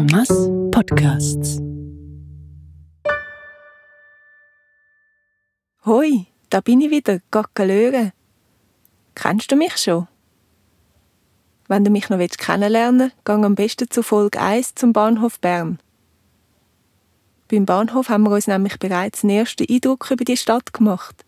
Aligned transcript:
Masse 0.00 0.48
Podcasts. 0.70 1.58
Hoi, 5.84 6.26
da 6.48 6.60
bin 6.62 6.80
ich 6.80 6.90
wieder, 6.90 7.20
Gackelöre. 7.30 8.12
Kennst 9.14 9.52
du 9.52 9.56
mich 9.56 9.76
schon? 9.76 10.08
Wenn 11.68 11.84
du 11.84 11.90
mich 11.90 12.08
noch 12.08 12.18
kennenlernen 12.18 13.00
willst, 13.00 13.24
gang 13.24 13.44
am 13.44 13.54
besten 13.54 13.90
zu 13.90 14.02
Folge 14.02 14.40
1 14.40 14.74
zum 14.74 14.94
Bahnhof 14.94 15.38
Bern. 15.38 15.78
Beim 17.50 17.66
Bahnhof 17.66 18.08
haben 18.08 18.22
wir 18.22 18.30
uns 18.30 18.46
nämlich 18.46 18.78
bereits 18.78 19.22
einen 19.22 19.36
ersten 19.36 19.66
Eindruck 19.70 20.10
über 20.10 20.24
die 20.24 20.38
Stadt 20.38 20.72
gemacht. 20.72 21.26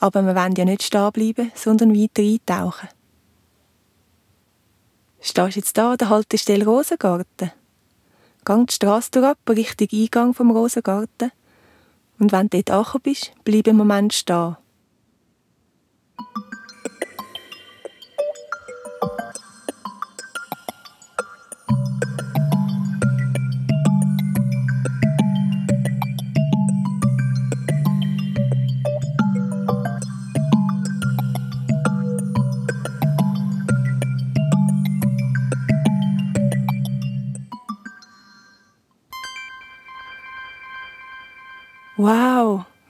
Aber 0.00 0.22
wir 0.22 0.34
wollen 0.34 0.56
ja 0.56 0.64
nicht 0.64 0.82
stehen 0.82 1.12
bleiben, 1.12 1.52
sondern 1.54 1.94
weiter 1.94 2.22
eintauchen. 2.22 2.88
Stehst 5.26 5.56
jetzt 5.56 5.78
da 5.78 5.92
an 5.92 5.96
der 5.96 6.10
Haltestelle 6.10 6.66
Rosengarten? 6.66 7.50
Gang 8.44 8.66
die 8.68 8.74
Strasse 8.74 9.10
durch 9.10 9.58
Richtung 9.58 9.88
Eingang 9.90 10.34
vom 10.34 10.50
Rosengarten. 10.50 11.32
Und 12.18 12.30
wenn 12.30 12.50
du 12.50 12.62
dort 12.62 12.70
angekommen 12.70 13.02
bist, 13.04 13.32
bleib 13.42 13.66
einen 13.66 13.78
Moment 13.78 14.12
stehen. 14.12 14.58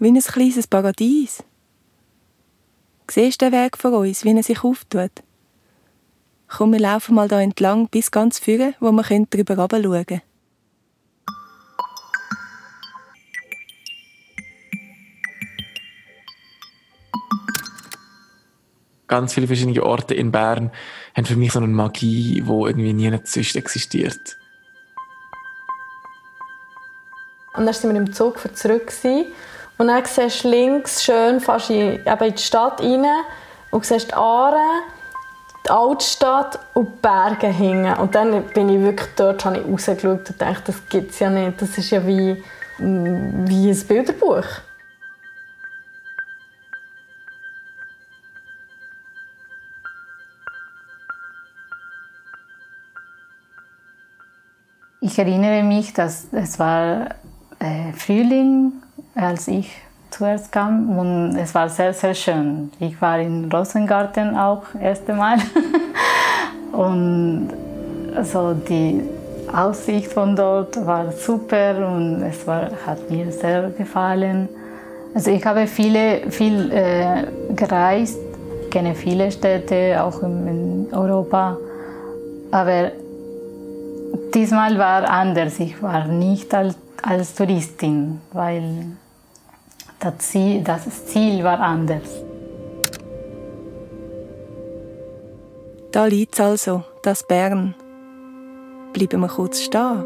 Wie 0.04 0.12
ein 0.12 0.20
kleines 0.20 0.66
Paradies. 0.66 1.42
Siehst 3.10 3.40
du 3.40 3.50
den 3.50 3.58
Weg 3.58 3.78
vor 3.78 3.92
uns, 3.92 4.24
wie 4.24 4.36
er 4.36 4.42
sich 4.42 4.62
auftut? 4.62 5.10
Komm, 6.46 6.72
wir 6.72 6.78
laufen 6.78 7.14
mal 7.14 7.26
da 7.26 7.40
entlang 7.40 7.88
bis 7.88 8.10
ganz 8.10 8.38
vorne, 8.38 8.74
wo 8.80 8.92
wir 8.92 9.26
drüber 9.30 9.56
schauen 9.56 10.06
können. 10.06 10.22
Ganz 19.06 19.32
viele 19.32 19.46
verschiedene 19.46 19.82
Orte 19.82 20.14
in 20.14 20.30
Bern 20.30 20.70
haben 21.16 21.24
für 21.24 21.36
mich 21.36 21.52
so 21.52 21.60
eine 21.60 21.68
Magie, 21.68 22.42
die 22.42 22.46
irgendwie 22.46 22.92
nie 22.92 23.10
sonst 23.24 23.56
existiert. 23.56 24.36
Und 27.56 27.66
dann 27.66 27.74
sind 27.74 27.92
wir 27.92 28.00
im 28.00 28.12
Zug 28.12 28.40
zurück. 28.54 28.88
Gewesen. 28.88 29.32
Und 29.76 29.88
dann 29.88 30.04
siehst 30.04 30.44
du 30.44 30.48
links 30.48 31.02
schön 31.02 31.40
fast 31.40 31.70
in, 31.70 32.00
eben 32.06 32.24
in 32.24 32.34
die 32.34 32.42
Stadt 32.42 32.80
rein 32.80 33.06
und 33.70 33.84
siehst 33.84 34.10
die 34.10 34.14
Aare, 34.14 34.82
die 35.66 35.70
Altstadt 35.70 36.60
und 36.74 36.86
die 36.86 37.00
Berge 37.02 37.48
hängen. 37.48 37.96
Und 37.98 38.14
dann 38.14 38.44
bin 38.48 38.68
ich 38.68 38.80
wirklich 38.80 39.08
dort 39.16 39.44
habe 39.44 39.58
ich 39.58 39.66
rausgeschaut 39.66 40.30
und 40.30 40.40
dachte, 40.40 40.62
das 40.66 40.88
gibt 40.88 41.10
es 41.10 41.18
ja 41.18 41.28
nicht. 41.28 41.60
Das 41.60 41.76
ist 41.76 41.90
ja 41.90 42.06
wie, 42.06 42.42
wie 42.78 43.70
ein 43.70 43.86
Bilderbuch. 43.88 44.44
Ich 55.00 55.18
erinnere 55.18 55.62
mich, 55.62 55.92
dass 55.92 56.28
es 56.32 56.58
war 56.58 57.10
äh, 57.58 57.92
Frühling, 57.92 58.83
als 59.14 59.48
ich 59.48 59.70
zuerst 60.10 60.52
kam 60.52 60.98
und 60.98 61.36
es 61.36 61.54
war 61.54 61.68
sehr, 61.68 61.92
sehr 61.92 62.14
schön. 62.14 62.70
Ich 62.78 63.00
war 63.00 63.18
im 63.18 63.50
Rosengarten 63.50 64.36
auch 64.36 64.62
das 64.72 64.82
erste 64.82 65.12
Mal 65.14 65.38
und 66.72 67.48
also 68.14 68.54
die 68.54 69.02
Aussicht 69.52 70.12
von 70.12 70.36
dort 70.36 70.84
war 70.86 71.10
super 71.12 71.88
und 71.88 72.22
es 72.22 72.46
war, 72.46 72.70
hat 72.86 73.10
mir 73.10 73.30
sehr 73.32 73.70
gefallen. 73.70 74.48
Also 75.14 75.30
ich 75.30 75.44
habe 75.44 75.66
viele, 75.66 76.30
viel 76.30 76.70
äh, 76.72 77.26
gereist, 77.54 78.18
kenne 78.70 78.94
viele 78.94 79.30
Städte, 79.30 80.02
auch 80.02 80.22
in, 80.22 80.48
in 80.48 80.94
Europa, 80.94 81.56
aber 82.50 82.92
diesmal 84.32 84.76
war 84.78 85.08
anders. 85.08 85.60
Ich 85.60 85.80
war 85.82 86.06
nicht 86.06 86.52
als 86.54 86.76
als 87.06 87.34
Touristin, 87.34 88.20
weil 88.32 88.86
das 90.04 90.18
Ziel, 90.18 90.62
das 90.62 91.06
Ziel 91.06 91.42
war 91.42 91.60
anders. 91.60 92.22
Da 95.92 96.06
liegt 96.06 96.34
es 96.34 96.40
also, 96.40 96.82
das 97.02 97.22
Bern. 97.26 97.74
Bleiben 98.92 99.20
wir 99.20 99.28
kurz 99.28 99.60
stehen. 99.60 100.04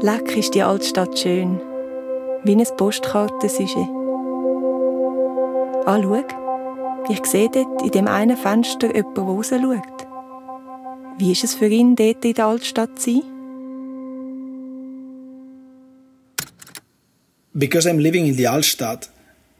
Leck 0.00 0.36
ist 0.36 0.54
die 0.54 0.62
Altstadt 0.62 1.18
schön, 1.18 1.60
wie 2.44 2.52
eine 2.52 2.64
Postkartensujet. 2.64 3.88
Ah, 5.86 6.00
schau, 6.02 6.22
ich 7.08 7.24
sehe 7.24 7.48
dort 7.48 7.82
in 7.82 7.90
dem 7.90 8.08
einen 8.08 8.36
Fenster 8.36 8.94
jemanden, 8.94 9.14
der 9.14 9.24
raus 9.24 9.50
schaut. 9.50 10.06
Wie 11.18 11.32
ist 11.32 11.44
es 11.44 11.54
für 11.54 11.68
ihn, 11.68 11.96
dort 11.96 12.24
in 12.24 12.34
der 12.34 12.46
Altstadt 12.46 12.98
zu 12.98 13.12
sein? 13.12 13.35
Because 17.56 17.86
I'm 17.86 17.98
living 17.98 18.26
in 18.26 18.36
the 18.36 18.44
Altstadt, 18.44 19.08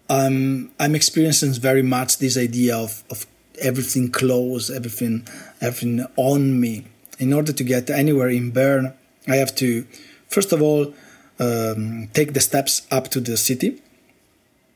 um, 0.08 0.70
I'm 0.78 0.94
experiencing 0.94 1.52
very 1.54 1.82
much 1.82 2.18
this 2.18 2.36
idea 2.36 2.76
of, 2.76 3.02
of 3.10 3.26
everything 3.60 4.10
close, 4.10 4.70
everything, 4.70 5.26
everything 5.60 6.06
on 6.16 6.60
me. 6.60 6.86
In 7.18 7.32
order 7.32 7.52
to 7.52 7.64
get 7.64 7.88
anywhere 7.88 8.28
in 8.28 8.50
Bern, 8.50 8.92
I 9.26 9.36
have 9.36 9.54
to, 9.56 9.86
first 10.28 10.52
of 10.52 10.60
all, 10.60 10.94
um, 11.38 12.08
take 12.12 12.34
the 12.34 12.40
steps 12.40 12.86
up 12.90 13.08
to 13.08 13.20
the 13.20 13.36
city. 13.36 13.82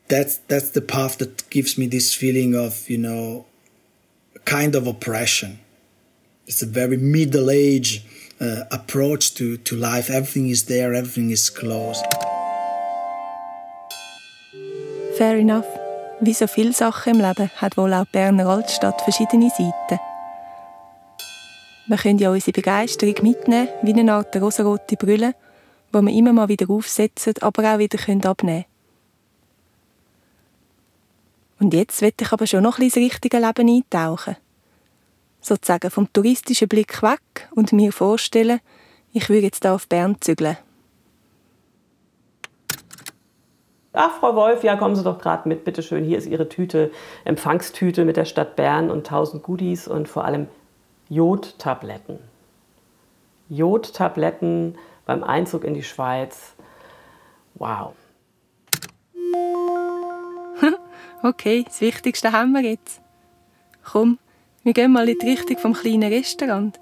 That's 0.07 0.37
that's 0.37 0.71
the 0.71 0.81
path 0.81 1.19
that 1.19 1.49
gives 1.49 1.77
me 1.77 1.87
this 1.87 2.13
feeling 2.13 2.53
of 2.53 2.89
you 2.89 2.97
know, 2.97 3.45
kind 4.45 4.75
of 4.75 4.85
oppression 4.87 5.59
it's 6.51 6.61
a 6.61 6.65
very 6.65 6.97
middle 6.97 7.49
age 7.49 8.03
uh, 8.41 8.63
approach 8.71 9.33
to, 9.35 9.55
to 9.57 9.75
life. 9.75 10.09
Everything 10.09 10.49
is 10.49 10.65
there, 10.65 10.93
everything 10.93 11.29
is 11.29 11.49
close. 11.49 12.01
Fair 15.17 15.37
enough. 15.37 15.65
Wie 16.19 16.33
so 16.33 16.47
viele 16.47 16.73
Sachen 16.73 17.15
im 17.15 17.21
Leben 17.21 17.49
hat 17.57 17.77
wohl 17.77 17.93
auch 17.93 18.05
die 18.05 18.11
Berner 18.11 18.47
Altstadt 18.47 19.01
verschiedene 19.01 19.49
Seiten. 19.49 19.99
Wir 21.87 21.97
können 21.97 22.19
ja 22.19 22.31
unsere 22.31 22.53
Begeisterung 22.53 23.15
mitnehmen, 23.21 23.67
wie 23.81 23.93
eine 23.93 24.13
Art 24.13 24.35
rosarote 24.35 24.95
Brille, 24.95 25.33
die 25.93 26.01
wir 26.01 26.13
immer 26.13 26.33
mal 26.33 26.47
wieder 26.47 26.69
aufsetzen, 26.69 27.33
aber 27.41 27.73
auch 27.73 27.79
wieder 27.79 27.99
abnehmen 27.99 28.35
können. 28.35 28.65
Und 31.59 31.73
jetzt 31.73 32.01
will 32.01 32.13
ich 32.19 32.31
aber 32.31 32.47
schon 32.47 32.63
noch 32.63 32.77
ein 32.77 32.85
bisschen 32.85 33.03
ins 33.03 33.13
richtige 33.13 33.39
Leben 33.39 33.69
eintauchen 33.69 34.37
sozusagen 35.41 35.89
vom 35.89 36.11
touristischen 36.13 36.67
Blick 36.67 37.01
weg 37.01 37.49
und 37.55 37.73
mir 37.73 37.91
vorstellen, 37.91 38.59
ich 39.11 39.27
würde 39.27 39.43
jetzt 39.43 39.63
hier 39.63 39.73
auf 39.73 39.87
Bern 39.87 40.17
zügeln. 40.21 40.57
Ach, 43.93 44.19
Frau 44.19 44.35
Wolf, 44.35 44.63
ja, 44.63 44.77
kommen 44.77 44.95
Sie 44.95 45.03
doch 45.03 45.19
gerade 45.19 45.49
mit, 45.49 45.65
bitte 45.65 45.83
schön. 45.83 46.05
Hier 46.05 46.17
ist 46.17 46.25
Ihre 46.25 46.47
Tüte, 46.47 46.91
Empfangstüte 47.25 48.05
mit 48.05 48.15
der 48.15 48.23
Stadt 48.23 48.55
Bern 48.55 48.89
und 48.89 48.99
1000 48.99 49.43
Goodies 49.43 49.87
und 49.87 50.07
vor 50.07 50.23
allem 50.23 50.47
Jodtabletten. 51.09 52.19
Jodtabletten 53.49 54.77
beim 55.05 55.23
Einzug 55.23 55.65
in 55.65 55.73
die 55.73 55.83
Schweiz. 55.83 56.53
Wow. 57.55 57.93
okay, 61.23 61.65
das 61.65 61.81
Wichtigste 61.81 62.31
haben 62.31 62.53
wir 62.53 62.61
jetzt. 62.61 63.01
Komm, 63.83 64.19
wir 64.63 64.71
gehen 64.71 64.93
mal 64.93 65.09
in 65.09 65.19
die 65.19 65.31
Richtung 65.31 65.57
vom 65.57 65.73
kleinen 65.73 66.13
Restaurant. 66.13 66.79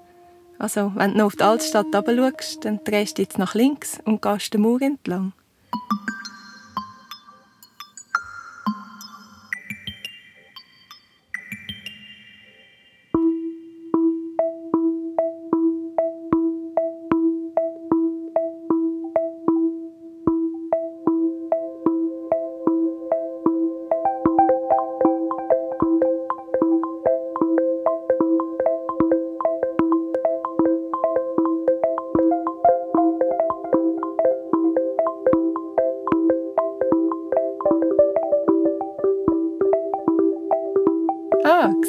Also, 0.60 0.92
wenn 0.94 1.12
du 1.12 1.18
noch 1.18 1.26
auf 1.26 1.36
die 1.36 1.42
Altstadt 1.42 1.86
schaust, 1.92 2.64
dann 2.64 2.84
drehst 2.84 3.18
du 3.18 3.22
jetzt 3.22 3.38
nach 3.38 3.54
links 3.54 3.98
und 4.04 4.22
gehst 4.22 4.54
den 4.54 4.60
Mauer 4.60 4.82
entlang. 4.82 5.32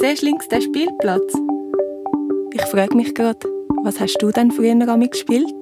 Siehst 0.02 0.24
du 0.24 0.26
links 0.26 0.48
den 0.48 0.62
Spielplatz? 0.62 1.32
Ich 2.54 2.62
frage 2.64 2.96
mich 2.96 3.14
gerade, 3.14 3.48
was 3.84 4.00
hast 4.00 4.18
du 4.20 4.32
denn 4.32 4.52
früher 4.52 4.76
damit 4.76 5.12
gespielt? 5.12 5.54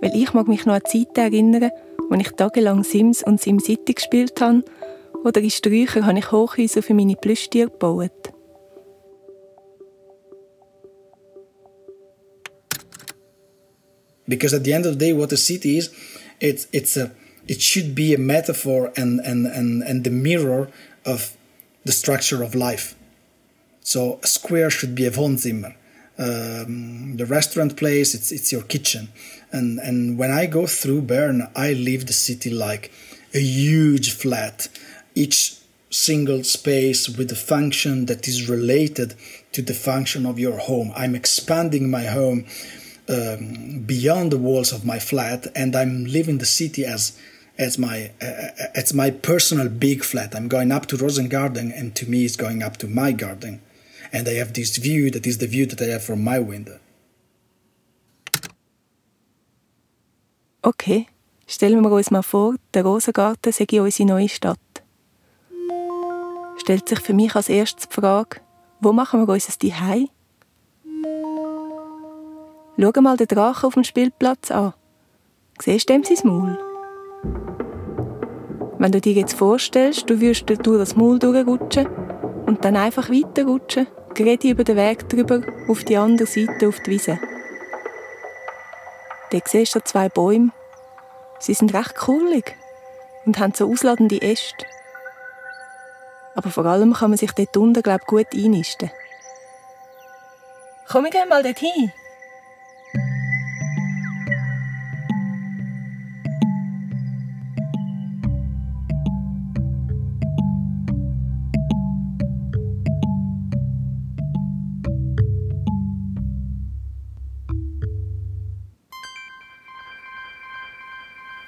Weil 0.00 0.12
ich 0.14 0.32
mag 0.34 0.48
mich 0.48 0.66
noch 0.66 0.74
an 0.74 0.82
Zeiten 0.84 1.16
erinnern, 1.16 1.70
als 2.10 2.20
ich 2.20 2.32
tagelang 2.32 2.82
Sims 2.82 3.22
und 3.22 3.40
SimCity 3.40 3.94
gespielt 3.94 4.40
habe 4.40 4.64
oder 5.24 5.40
in 5.40 5.50
Sträuchern 5.50 6.04
habe 6.04 6.18
ich 6.18 6.32
Hochhäuser 6.32 6.82
für 6.82 6.94
meine 6.94 7.14
Plüschtiere 7.14 7.70
gebaut. 7.70 8.10
Because 14.26 14.56
at 14.56 14.64
the 14.64 14.72
end 14.72 14.86
of 14.86 14.94
the 14.94 14.98
day, 14.98 15.16
what 15.16 15.32
a 15.32 15.36
city 15.36 15.76
is, 15.76 15.92
it's 16.40 16.66
it's 16.72 16.96
a 16.96 17.10
it 17.46 17.62
should 17.62 17.94
be 17.94 18.14
a 18.14 18.18
metaphor 18.18 18.90
and 18.96 19.20
and 19.20 19.46
and 19.46 19.82
and 19.82 20.02
the 20.02 20.10
mirror 20.10 20.68
of 21.04 21.36
the 21.84 21.92
structure 21.92 22.42
of 22.42 22.54
life. 22.54 22.94
So 23.80 24.18
a 24.22 24.26
square 24.26 24.70
should 24.70 24.94
be 24.94 25.06
a 25.06 25.10
Wohnzimmer. 25.10 25.74
Um, 26.16 27.16
the 27.16 27.26
restaurant 27.26 27.76
place, 27.76 28.14
it's 28.14 28.32
it's 28.32 28.52
your 28.52 28.62
kitchen. 28.62 29.08
And 29.52 29.78
and 29.78 30.18
when 30.18 30.30
I 30.30 30.46
go 30.46 30.66
through 30.66 31.02
Bern, 31.02 31.48
I 31.54 31.72
leave 31.72 32.06
the 32.06 32.12
city 32.12 32.50
like 32.50 32.90
a 33.34 33.40
huge 33.40 34.12
flat, 34.12 34.68
each 35.14 35.56
single 35.90 36.42
space 36.42 37.08
with 37.08 37.30
a 37.30 37.36
function 37.36 38.06
that 38.06 38.26
is 38.26 38.48
related 38.48 39.14
to 39.52 39.62
the 39.62 39.74
function 39.74 40.26
of 40.26 40.38
your 40.38 40.58
home. 40.58 40.92
I'm 40.96 41.14
expanding 41.14 41.90
my 41.90 42.04
home 42.04 42.46
um, 43.08 43.84
beyond 43.86 44.32
the 44.32 44.38
walls 44.38 44.72
of 44.72 44.84
my 44.84 44.98
flat, 44.98 45.46
and 45.54 45.76
I'm 45.76 46.04
living 46.04 46.38
the 46.38 46.46
city 46.46 46.84
as 46.84 47.18
as 47.58 47.78
my 47.78 48.10
uh, 48.20 48.68
as 48.74 48.92
my 48.92 49.10
personal 49.10 49.68
big 49.68 50.04
flat. 50.04 50.34
I'm 50.34 50.48
going 50.48 50.72
up 50.72 50.86
to 50.86 50.96
Rosengarten, 50.96 51.72
and 51.78 51.94
to 51.96 52.06
me, 52.06 52.24
it's 52.24 52.36
going 52.36 52.62
up 52.62 52.76
to 52.78 52.88
my 52.88 53.12
garden, 53.12 53.60
and 54.12 54.28
I 54.28 54.34
have 54.34 54.52
this 54.52 54.76
view 54.76 55.10
that 55.10 55.26
is 55.26 55.38
the 55.38 55.46
view 55.46 55.66
that 55.66 55.80
I 55.80 55.92
have 55.92 56.04
from 56.04 56.22
my 56.22 56.38
window. 56.38 56.78
Okay, 60.62 61.06
stellen 61.46 61.82
wir 61.82 61.92
uns 61.92 62.10
mal 62.10 62.22
vor, 62.22 62.56
der 62.72 62.84
Rosengarten 62.84 63.52
sei 63.52 63.80
unsere 63.80 64.08
neue 64.08 64.28
Stadt. 64.28 64.58
Stellt 66.56 66.88
sich 66.88 67.00
für 67.00 67.12
mich 67.12 67.34
als 67.34 67.50
erstes 67.50 67.88
die 67.88 67.94
Frage, 67.94 68.40
wo 68.80 68.92
machen 68.92 69.26
wir 69.26 69.32
unser 69.34 69.52
Zuhause? 69.58 70.08
Schau 72.80 73.00
mal 73.02 73.16
den 73.16 73.28
Drachen 73.28 73.66
auf 73.66 73.74
dem 73.74 73.84
Spielplatz 73.84 74.50
an. 74.50 74.72
Siehst 75.60 75.88
du 75.88 75.92
dem 75.92 76.04
sein 76.04 76.16
Maul? 76.24 76.73
Wenn 78.84 78.92
du 78.92 79.00
dir 79.00 79.14
jetzt 79.14 79.32
vorstellst, 79.32 80.10
du 80.10 80.20
würdest 80.20 80.46
durch 80.46 80.78
das 80.78 80.94
Maul 80.94 81.18
durchrutschen 81.18 81.86
und 82.44 82.66
dann 82.66 82.76
einfach 82.76 83.08
weiterrutschen, 83.08 83.86
gerade 84.12 84.46
über 84.46 84.62
den 84.62 84.76
Weg 84.76 85.08
drüber 85.08 85.40
auf 85.68 85.84
die 85.84 85.96
andere 85.96 86.28
Seite 86.28 86.68
auf 86.68 86.80
die 86.80 86.90
Wiese. 86.90 87.18
Dort 89.30 89.48
siehst 89.48 89.74
du 89.74 89.82
zwei 89.82 90.10
Bäume. 90.10 90.50
Sie 91.38 91.54
sind 91.54 91.72
recht 91.72 91.96
kurlig 91.96 92.58
und 93.24 93.38
haben 93.38 93.54
so 93.54 93.70
ausladende 93.70 94.20
Äste. 94.20 94.66
Aber 96.34 96.50
vor 96.50 96.66
allem 96.66 96.92
kann 96.92 97.08
man 97.08 97.16
sich 97.16 97.32
dort 97.32 97.56
unten, 97.56 97.82
glaube 97.82 98.00
ich, 98.02 98.06
gut 98.06 98.34
einnisten. 98.34 98.90
Komm, 100.90 101.04
wir 101.04 101.10
gehen 101.10 101.30
mal 101.30 101.42
dorthin. 101.42 101.90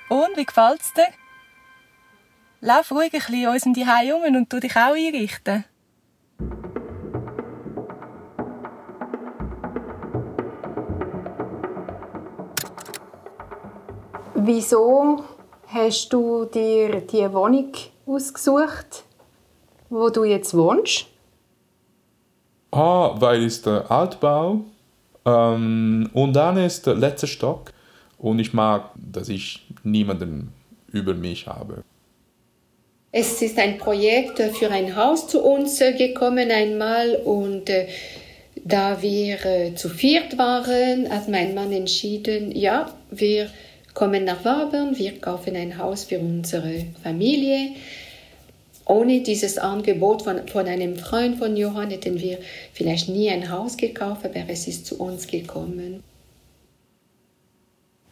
Und, 0.08 0.37
wie 0.37 0.44
gefällt's 0.44 0.93
dir? 0.94 1.08
Lauf 2.61 2.91
ruhig 2.91 3.12
ein 3.12 3.20
bisschen 3.20 3.43
in 3.43 3.49
unserem 3.49 3.75
Zuhause 3.75 4.14
um 4.14 4.37
und 4.37 4.50
tu 4.50 4.61
dich 4.61 4.76
auch 4.76 4.94
einrichten. 4.94 5.64
Wieso 14.35 15.25
hast 15.67 16.12
du 16.12 16.44
dir 16.44 17.00
die 17.00 17.32
Wohnung 17.32 17.73
ausgesucht, 18.06 19.05
wo 19.91 20.09
du 20.09 20.25
jetzt 20.25 20.56
wohnst? 20.56 21.06
Ah, 22.70 23.14
weil 23.17 23.44
es 23.44 23.62
der 23.62 23.91
Altbau 23.91 24.61
ähm, 25.25 26.09
und 26.12 26.32
dann 26.35 26.59
ist 26.59 26.87
der 26.87 26.94
letzte 26.94 27.26
Stock 27.26 27.73
und 28.19 28.38
ich 28.38 28.52
mag, 28.52 28.91
dass 28.94 29.29
ich 29.29 29.66
niemanden 29.87 30.53
über 30.93 31.15
mich 31.15 31.47
habe. 31.47 31.83
Es 33.12 33.41
ist 33.41 33.59
ein 33.59 33.79
Projekt 33.79 34.41
für 34.41 34.71
ein 34.71 34.94
Haus 34.94 35.27
zu 35.29 35.43
uns 35.43 35.79
gekommen 35.79 36.50
einmal 36.50 37.17
und 37.17 37.71
äh, 37.71 37.87
da 38.62 39.00
wir 39.00 39.44
äh, 39.47 39.75
zu 39.75 39.88
viert 39.88 40.37
waren, 40.38 41.09
hat 41.09 41.29
mein 41.29 41.55
Mann 41.55 41.73
entschieden, 41.73 42.55
ja, 42.55 42.93
wir 43.11 43.49
kommen 43.94 44.25
nach 44.25 44.44
Wabern, 44.44 44.99
wir 44.99 45.19
kaufen 45.19 45.56
ein 45.56 45.79
Haus 45.79 46.05
für 46.05 46.19
unsere 46.19 46.85
Familie. 47.03 47.71
Ohne 48.85 49.23
dieses 49.23 49.56
Angebot 49.56 50.23
von, 50.23 50.47
von 50.49 50.67
einem 50.67 50.97
Freund 50.97 51.38
von 51.38 51.56
Johann 51.56 51.91
hätten 51.91 52.21
wir 52.21 52.38
vielleicht 52.73 53.09
nie 53.09 53.31
ein 53.31 53.50
Haus 53.50 53.77
gekauft, 53.77 54.25
aber 54.25 54.44
es 54.49 54.69
ist 54.69 54.87
zu 54.87 55.00
uns 55.00 55.27
gekommen. 55.27 56.03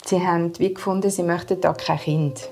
Sie 0.06 0.26
haben 0.26 0.52
wie 0.58 0.74
gefunden, 0.74 1.10
sie 1.10 1.22
möchten 1.22 1.60
da 1.60 1.72
kein 1.72 1.98
Kind. 1.98 2.50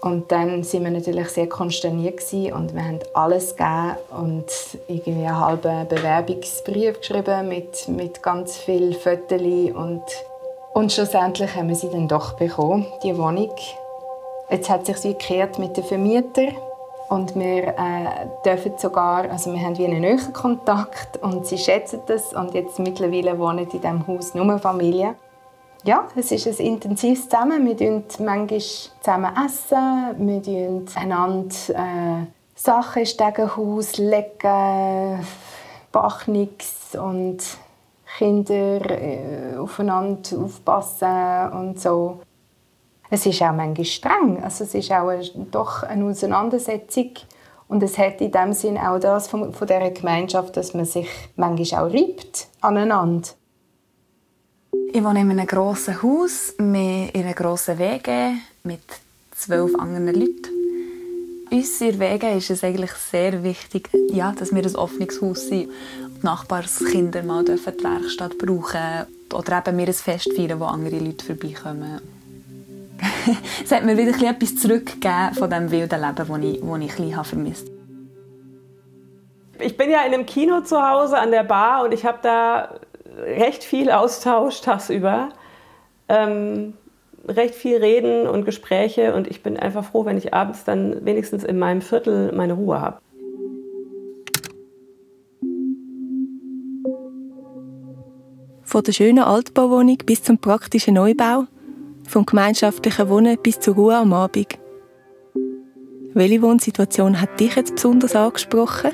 Und 0.00 0.32
dann 0.32 0.64
sind 0.64 0.82
wir 0.82 0.90
natürlich 0.90 1.28
sehr 1.28 1.48
konsterniert 1.48 2.20
und 2.32 2.74
wir 2.74 2.84
haben 2.84 2.98
alles 3.14 3.54
gegeben 3.54 3.94
und 4.10 4.46
irgendwie 4.88 5.24
einen 5.24 5.38
halben 5.38 5.86
Bewerbungsbrief 5.86 6.98
geschrieben 6.98 7.48
mit, 7.48 7.86
mit 7.86 8.20
ganz 8.20 8.56
vielen 8.56 8.94
Fotos 8.94 9.40
und, 9.40 10.02
und 10.74 10.90
schlussendlich 10.90 11.54
haben 11.54 11.68
wir 11.68 11.76
sie 11.76 11.88
dann 11.88 12.08
doch 12.08 12.32
bekommen, 12.32 12.86
die 13.04 13.16
Wohnung. 13.16 13.54
Jetzt 14.50 14.68
hat 14.68 14.86
sich 14.86 15.04
wie 15.04 15.12
gekehrt 15.12 15.60
mit 15.60 15.76
den 15.76 15.84
Vermietern 15.84 16.56
und 17.08 17.36
wir 17.36 17.68
äh, 17.68 18.26
dürfen 18.44 18.72
sogar, 18.78 19.30
also 19.30 19.52
wir 19.52 19.60
haben 19.60 19.78
wie 19.78 19.86
einen 19.86 20.02
neuen 20.02 20.32
Kontakt 20.32 21.22
und 21.22 21.46
sie 21.46 21.58
schätzen 21.58 22.00
das 22.06 22.34
und 22.34 22.54
jetzt 22.54 22.80
mittlerweile 22.80 23.38
wohnen 23.38 23.60
in 23.60 23.68
diesem 23.68 24.04
Haus 24.08 24.34
nur 24.34 24.58
Familie 24.58 25.14
ja, 25.84 26.06
es 26.14 26.30
ist 26.30 26.46
ein 26.46 26.66
intensives 26.66 27.28
Zusammen. 27.28 27.66
Wir 27.66 27.76
essen 27.76 28.04
manchmal 28.20 28.60
zusammen, 28.60 29.32
essen, 29.44 30.28
wir 30.28 30.42
tun 30.42 30.86
einander 30.94 31.54
äh, 31.70 32.26
Sachen 32.54 33.00
ins 33.00 33.10
Stegenhaus 33.10 33.98
legen, 33.98 35.26
Bachnix 35.90 36.94
und 36.94 37.38
Kinder 38.18 38.90
äh, 38.90 39.56
aufeinander 39.56 40.38
aufpassen 40.38 41.52
und 41.52 41.80
so. 41.80 42.20
Es 43.10 43.26
ist 43.26 43.42
auch 43.42 43.52
manchmal 43.52 43.84
streng, 43.84 44.42
also 44.42 44.64
es 44.64 44.74
ist 44.74 44.92
auch 44.92 45.08
eine, 45.08 45.28
doch 45.50 45.82
eine 45.82 46.04
Auseinandersetzung 46.06 47.10
und 47.68 47.82
es 47.82 47.98
hat 47.98 48.20
in 48.20 48.32
dem 48.32 48.52
Sinn 48.52 48.78
auch 48.78 48.98
das 48.98 49.28
von, 49.28 49.52
von 49.52 49.66
dieser 49.66 49.90
Gemeinschaft, 49.90 50.56
dass 50.56 50.72
man 50.72 50.84
sich 50.84 51.08
manchmal 51.36 51.90
auch 51.90 51.92
aneinander. 52.60 53.28
Ich 54.94 55.02
wohne 55.02 55.20
in 55.20 55.30
einem 55.30 55.46
grossen 55.46 56.02
Haus, 56.02 56.54
in 56.58 56.74
einer 56.74 57.34
grossen 57.34 57.78
Wege 57.78 58.32
mit 58.62 58.80
zwölf 59.34 59.74
anderen 59.78 60.14
Leuten. 60.14 60.48
Uns 61.50 61.80
in 61.80 61.98
Wege 61.98 62.30
ist 62.30 62.50
es 62.50 62.64
eigentlich 62.64 62.92
sehr 62.92 63.42
wichtig, 63.42 63.90
ja, 64.10 64.32
dass 64.32 64.54
wir 64.54 64.62
ein 64.62 64.76
offenes 64.76 65.20
Haus 65.20 65.48
sind. 65.48 65.70
Die 66.20 66.24
Nachbarskinder 66.24 67.22
mal 67.22 67.44
die 67.44 67.52
Werkstatt 67.52 68.38
brauchen 68.38 69.06
oder 69.34 69.58
eben 69.58 69.78
wir 69.78 69.86
ein 69.86 69.92
Fest 69.92 70.32
feiern, 70.34 70.60
wo 70.60 70.64
andere 70.64 70.98
Leute 70.98 71.24
vorbeikommen. 71.24 72.00
es 73.64 73.72
hat 73.72 73.84
mir 73.84 73.96
wieder 73.96 74.12
etwas 74.30 74.56
zurückgegeben 74.56 75.34
von 75.34 75.50
dem 75.50 75.70
wilden 75.70 76.00
Leben, 76.00 76.14
das 76.16 76.28
ich, 76.28 76.60
das 76.60 76.80
ich 76.80 77.16
ein 77.18 77.24
vermisst 77.24 77.66
Ich 79.58 79.76
bin 79.76 79.90
ja 79.90 80.04
in 80.04 80.14
einem 80.14 80.26
Kino 80.26 80.60
zu 80.60 80.80
Hause 80.80 81.18
an 81.18 81.30
der 81.30 81.44
Bar 81.44 81.84
und 81.84 81.92
ich 81.92 82.04
habe 82.04 82.18
da 82.22 82.78
recht 83.18 83.64
viel 83.64 83.90
Austausch 83.90 84.60
tagsüber, 84.60 85.30
ähm, 86.08 86.74
recht 87.26 87.54
viel 87.54 87.76
Reden 87.76 88.26
und 88.26 88.44
Gespräche 88.44 89.14
und 89.14 89.28
ich 89.28 89.42
bin 89.42 89.56
einfach 89.56 89.84
froh, 89.84 90.04
wenn 90.04 90.16
ich 90.16 90.34
abends 90.34 90.64
dann 90.64 91.04
wenigstens 91.04 91.44
in 91.44 91.58
meinem 91.58 91.80
Viertel 91.80 92.32
meine 92.32 92.54
Ruhe 92.54 92.80
habe. 92.80 92.98
Von 98.64 98.82
der 98.82 98.92
schönen 98.92 99.22
Altbauwohnung 99.22 99.98
bis 100.06 100.22
zum 100.22 100.38
praktischen 100.38 100.94
Neubau, 100.94 101.44
vom 102.08 102.24
gemeinschaftlichen 102.24 103.08
Wohnen 103.08 103.36
bis 103.42 103.60
zur 103.60 103.74
Ruhe 103.74 103.96
am 103.96 104.12
Abend. 104.12 104.58
Welche 106.14 106.42
Wohnsituation 106.42 107.20
hat 107.20 107.38
dich 107.38 107.56
jetzt 107.56 107.74
besonders 107.74 108.16
angesprochen? 108.16 108.92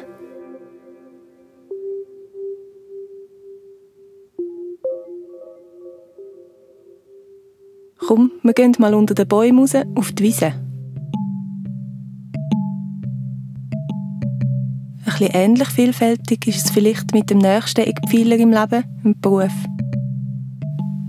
Komm, 8.08 8.32
wir 8.42 8.54
gehen 8.54 8.74
mal 8.78 8.94
unter 8.94 9.14
den 9.14 9.28
Bäumen 9.28 9.58
raus 9.58 9.74
auf 9.94 10.12
die 10.12 10.22
Wiese. 10.22 10.46
Ein 10.46 10.62
bisschen 15.04 15.34
ähnlich 15.34 15.68
vielfältig 15.68 16.46
ist 16.46 16.64
es 16.64 16.70
vielleicht 16.70 17.12
mit 17.12 17.28
dem 17.28 17.36
nächsten 17.36 17.82
Eckpfeiler 17.82 18.36
im 18.36 18.50
Leben, 18.50 18.84
dem 19.04 19.20
Beruf. 19.20 19.52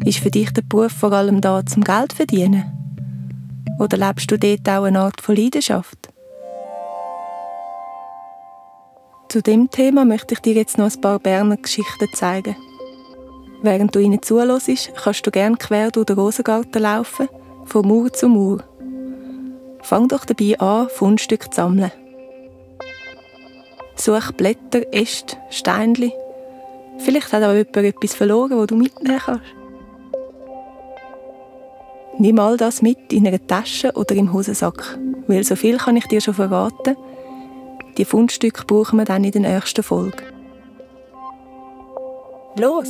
Ist 0.03 0.19
für 0.19 0.29
dich 0.29 0.51
der 0.51 0.63
Beruf 0.63 0.91
vor 0.91 1.13
allem 1.13 1.39
da 1.39 1.65
zum 1.65 1.85
Geld 1.85 2.11
verdienen? 2.11 2.65
Oder 3.79 3.95
lebst 3.95 4.29
du 4.29 4.37
dort 4.37 4.67
auch 4.67 4.83
eine 4.83 4.99
Art 4.99 5.21
von 5.21 5.37
Leidenschaft? 5.37 6.09
Zu 9.29 9.41
dem 9.41 9.69
Thema 9.69 10.03
möchte 10.03 10.33
ich 10.33 10.41
dir 10.41 10.53
jetzt 10.53 10.77
noch 10.77 10.93
ein 10.93 10.99
paar 10.99 11.19
Berner 11.19 11.55
Geschichten 11.55 12.07
zeigen. 12.13 12.57
Während 13.61 13.93
du 13.93 13.99
ihnen 13.99 14.21
zuhörst, 14.21 14.91
kannst 14.95 15.27
du 15.27 15.31
gerne 15.31 15.57
quer 15.57 15.91
durch 15.91 16.05
den 16.05 16.17
Rosengarten 16.17 16.81
laufen, 16.81 17.27
von 17.65 17.87
Mauer 17.87 18.13
zu 18.13 18.29
Mauer. 18.29 18.63
Fang 19.81 20.07
doch 20.07 20.25
dabei 20.25 20.57
an, 20.59 20.87
Fundstücke 20.89 21.49
zu 21.49 21.57
sammeln. 21.57 21.91
Such 23.95 24.31
Blätter, 24.37 24.93
Äste, 24.93 25.35
Steinchen. 25.49 26.13
Vielleicht 26.99 27.33
hat 27.33 27.43
auch 27.43 27.53
jemand 27.53 27.77
etwas 27.77 28.13
verloren, 28.13 28.57
das 28.57 28.67
du 28.67 28.75
mitnehmen 28.75 29.19
kannst. 29.19 29.43
Nimm 32.17 32.39
all 32.39 32.57
das 32.57 32.81
mit 32.81 33.13
in 33.13 33.27
einer 33.27 33.45
Tasche 33.45 33.91
oder 33.93 34.15
im 34.15 34.33
Hosensack, 34.33 34.97
weil 35.27 35.43
so 35.43 35.55
viel 35.55 35.77
kann 35.77 35.97
ich 35.97 36.05
dir 36.07 36.19
schon 36.19 36.33
verraten. 36.33 36.97
Die 37.97 38.05
Fundstücke 38.05 38.65
brauchen 38.65 38.97
wir 38.99 39.05
dann 39.05 39.23
in 39.23 39.31
der 39.31 39.41
nächsten 39.41 39.83
Folge. 39.83 40.23
Los! 42.57 42.89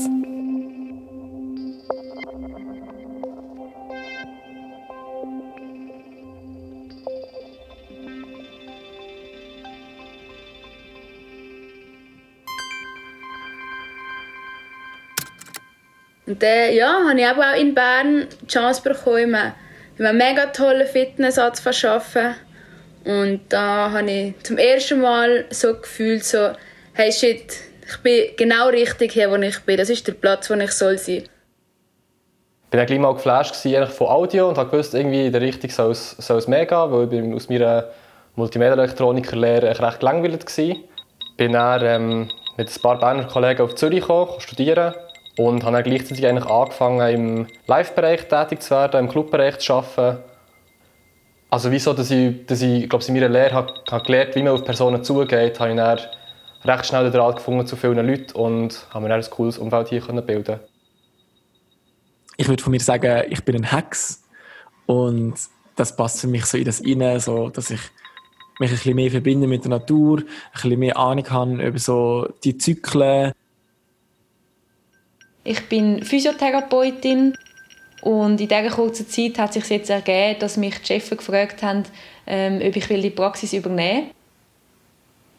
Und 16.29 16.43
dann 16.43 16.73
ja, 16.73 17.01
habe 17.09 17.19
ich 17.19 17.27
auch 17.27 17.59
in 17.59 17.73
Bern 17.73 18.27
die 18.41 18.47
Chance 18.47 18.83
bekommen, 18.83 19.31
mir 19.31 20.09
einen 20.09 20.17
mega 20.17 20.45
tollen 20.45 20.85
Fitnessort 20.85 21.57
zu 21.57 21.63
verschaffen. 21.63 22.35
Und 23.03 23.41
da 23.49 23.91
habe 23.91 24.11
ich 24.11 24.43
zum 24.43 24.59
ersten 24.59 25.01
Mal 25.01 25.45
so 25.49 25.73
gefühlt, 25.73 26.23
so, 26.23 26.51
hey 26.93 27.11
shit, 27.11 27.51
ich 27.83 27.97
bin 27.97 28.35
genau 28.37 28.67
richtig 28.67 29.13
hier, 29.13 29.31
wo 29.31 29.37
ich 29.37 29.59
bin. 29.61 29.77
Das 29.77 29.89
ist 29.89 30.07
der 30.07 30.13
Platz, 30.13 30.51
wo 30.51 30.53
ich 30.53 30.71
soll 30.71 30.99
sein 30.99 31.23
ich 32.71 32.77
war 32.77 32.85
gleich 32.85 32.99
mal 32.99 33.15
geflasht 33.15 33.55
von 33.55 34.07
Audio 34.07 34.49
und 34.49 34.55
gewusst, 34.55 34.93
irgendwie 34.93 35.25
in 35.25 35.31
der 35.31 35.41
Richtung 35.41 35.71
soll 35.71 35.89
es, 35.89 36.11
soll 36.11 36.37
es 36.37 36.47
mehr 36.47 36.67
gehen, 36.67 36.91
weil 36.91 37.11
ich 37.11 37.33
aus 37.33 37.49
meiner 37.49 37.85
Multimedia-Elektroniker-Lehre 38.35 39.79
recht 39.79 40.03
langweilig 40.03 40.41
war. 40.45 40.65
Ich 40.65 40.77
bin 41.35 41.53
dann 41.53 41.83
ähm, 41.83 42.29
mit 42.57 42.69
ein 42.69 42.81
paar 42.83 42.99
Berner 42.99 43.23
Kollegen 43.23 43.63
auf 43.63 43.73
Zürich 43.73 44.01
gekommen, 44.01 44.39
studieren 44.39 44.93
und 45.39 45.63
habe 45.63 45.77
dann 45.77 45.83
gleichzeitig 45.85 46.27
eigentlich 46.27 46.49
angefangen, 46.49 47.15
im 47.15 47.47
Live-Bereich 47.65 48.27
tätig 48.27 48.61
zu 48.61 48.71
werden, 48.71 48.99
im 48.99 49.09
Clubbereich 49.09 49.57
zu 49.59 49.73
arbeiten. 49.73 50.21
Also 51.49 51.71
wieso, 51.71 51.93
dass 51.93 52.11
ich, 52.11 52.45
dass 52.45 52.61
ich, 52.61 52.83
ich 52.83 52.89
glaube, 52.89 53.05
in 53.07 53.13
meiner 53.13 53.29
Lehre 53.29 53.53
habe, 53.53 53.73
habe 53.89 54.03
gelernt, 54.03 54.35
wie 54.35 54.43
man 54.43 54.51
auf 54.51 54.65
Personen 54.65 55.01
zugeht, 55.01 55.57
habe 55.61 55.69
ich 55.69 55.77
dann 55.77 55.99
recht 56.65 56.85
schnell 56.85 57.05
den 57.05 57.13
Draht 57.13 57.37
gefunden 57.37 57.65
zu 57.65 57.77
vielen 57.77 58.05
Leuten 58.05 58.33
und 58.33 58.85
habe 58.89 59.03
mir 59.03 59.09
dann 59.09 59.21
ein 59.21 59.29
cooles 59.29 59.57
Umfeld 59.57 59.87
hier 59.87 60.01
bilden 60.01 60.59
Ich 62.35 62.49
würde 62.49 62.61
von 62.61 62.71
mir 62.71 62.81
sagen, 62.81 63.23
ich 63.29 63.41
bin 63.45 63.55
ein 63.55 63.63
Hex 63.63 64.21
und 64.87 65.35
das 65.77 65.95
passt 65.95 66.19
für 66.19 66.27
mich 66.27 66.45
so 66.47 66.57
in 66.57 66.65
das 66.65 66.83
rein, 66.85 67.19
so, 67.21 67.49
dass 67.49 67.71
ich 67.71 67.79
mich 68.59 68.71
ein 68.71 68.75
bisschen 68.75 68.95
mehr 68.97 69.09
verbinde 69.09 69.47
mit 69.47 69.63
der 69.63 69.69
Natur, 69.69 70.19
ein 70.19 70.25
bisschen 70.51 70.79
mehr 70.79 70.97
Ahnung 70.97 71.29
habe 71.29 71.65
über 71.65 71.79
so 71.79 72.27
die 72.43 72.57
Zyklen, 72.57 73.31
ich 75.49 75.67
bin 75.67 76.03
Physiotherapeutin 76.03 77.35
und 78.03 78.39
in 78.39 78.47
dieser 78.47 78.69
kurzen 78.69 79.09
Zeit 79.09 79.39
hat 79.39 79.53
sich 79.53 79.67
jetzt 79.67 79.89
ergeben, 79.89 80.37
dass 80.39 80.57
mich 80.57 80.77
die 80.77 80.85
Chefs 80.85 81.09
gefragt 81.09 81.63
haben, 81.63 81.85
ähm, 82.27 82.61
ob 82.63 82.75
ich 82.75 82.85
die 82.85 83.09
Praxis 83.09 83.53
übernehmen 83.53 84.03
will. 84.03 84.11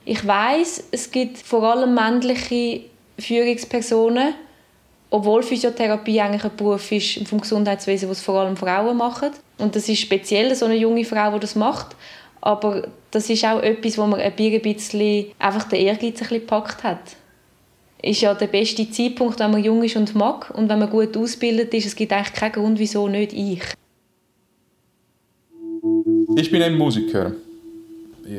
Ich 0.07 0.27
weiß, 0.27 0.89
es 0.91 1.13
gibt 1.13 1.39
vor 1.39 1.63
allem 1.63 1.95
männliche 1.95 2.81
Führungspersonen, 3.21 4.35
obwohl 5.11 5.45
Physiotherapie 5.45 6.21
eigentlich 6.21 6.45
ein 6.45 6.57
Beruf 6.57 6.91
ist 6.91 7.29
vom 7.29 7.41
Gesundheitswesen, 7.41 8.11
was 8.11 8.21
vor 8.21 8.41
allem 8.41 8.57
Frauen 8.57 8.97
machen. 8.97 9.31
Und 9.59 9.77
das 9.77 9.89
ist 9.89 10.01
speziell 10.01 10.53
so 10.57 10.65
eine 10.65 10.75
junge 10.75 11.05
Frau, 11.05 11.31
die 11.35 11.41
das 11.41 11.55
macht. 11.55 11.95
Aber 12.41 12.89
das 13.13 13.31
ist 13.31 13.45
auch 13.45 13.63
etwas, 13.63 13.97
wo 13.97 14.07
man 14.07 14.19
ein 14.19 14.33
bisschen 14.35 15.27
einfach 15.39 15.69
den 15.69 15.83
Ehrgeiz 15.83 16.03
ein 16.03 16.13
bisschen 16.13 16.41
gepackt 16.41 16.83
hat 16.83 16.99
ist 18.03 18.21
ja 18.21 18.35
der 18.35 18.47
beste 18.47 18.91
Zeitpunkt, 18.91 19.39
wenn 19.41 19.51
man 19.51 19.63
jung 19.63 19.83
ist 19.83 19.97
und 19.97 20.15
mag 20.15 20.51
und 20.57 20.69
wenn 20.69 20.79
man 20.79 20.91
gut 20.91 21.17
ausgebildet 21.17 21.73
ist. 21.75 21.87
Es 21.87 21.97
gibt 21.97 22.13
eigentlich 22.13 22.33
keinen 22.33 22.53
Grund, 22.53 22.79
wieso 22.79 23.09
nicht 23.09 23.33
ich. 23.33 23.63
Ich 26.37 26.51
bin 26.51 26.63
ein 26.63 26.77
Musiker. 26.77 27.33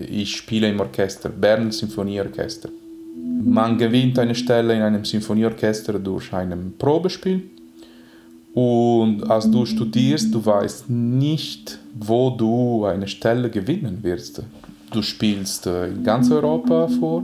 Ich 0.09 0.35
spiele 0.35 0.69
im 0.69 0.79
Orchester, 0.79 1.29
Bern 1.29 1.71
Sinfonieorchester. 1.71 2.69
Man 3.43 3.77
gewinnt 3.77 4.17
eine 4.19 4.35
Stelle 4.35 4.75
in 4.75 4.81
einem 4.81 5.03
Sinfonieorchester 5.03 5.99
durch 5.99 6.31
ein 6.33 6.73
Probespiel. 6.77 7.43
Und 8.53 9.29
als 9.29 9.49
du 9.49 9.65
studierst, 9.65 10.33
du 10.33 10.45
weißt 10.45 10.89
nicht, 10.89 11.79
wo 11.93 12.29
du 12.29 12.85
eine 12.85 13.07
Stelle 13.07 13.49
gewinnen 13.49 13.99
wirst. 14.01 14.43
Du 14.91 15.01
spielst 15.01 15.65
in 15.67 16.03
ganz 16.03 16.29
Europa 16.29 16.87
vor 16.87 17.23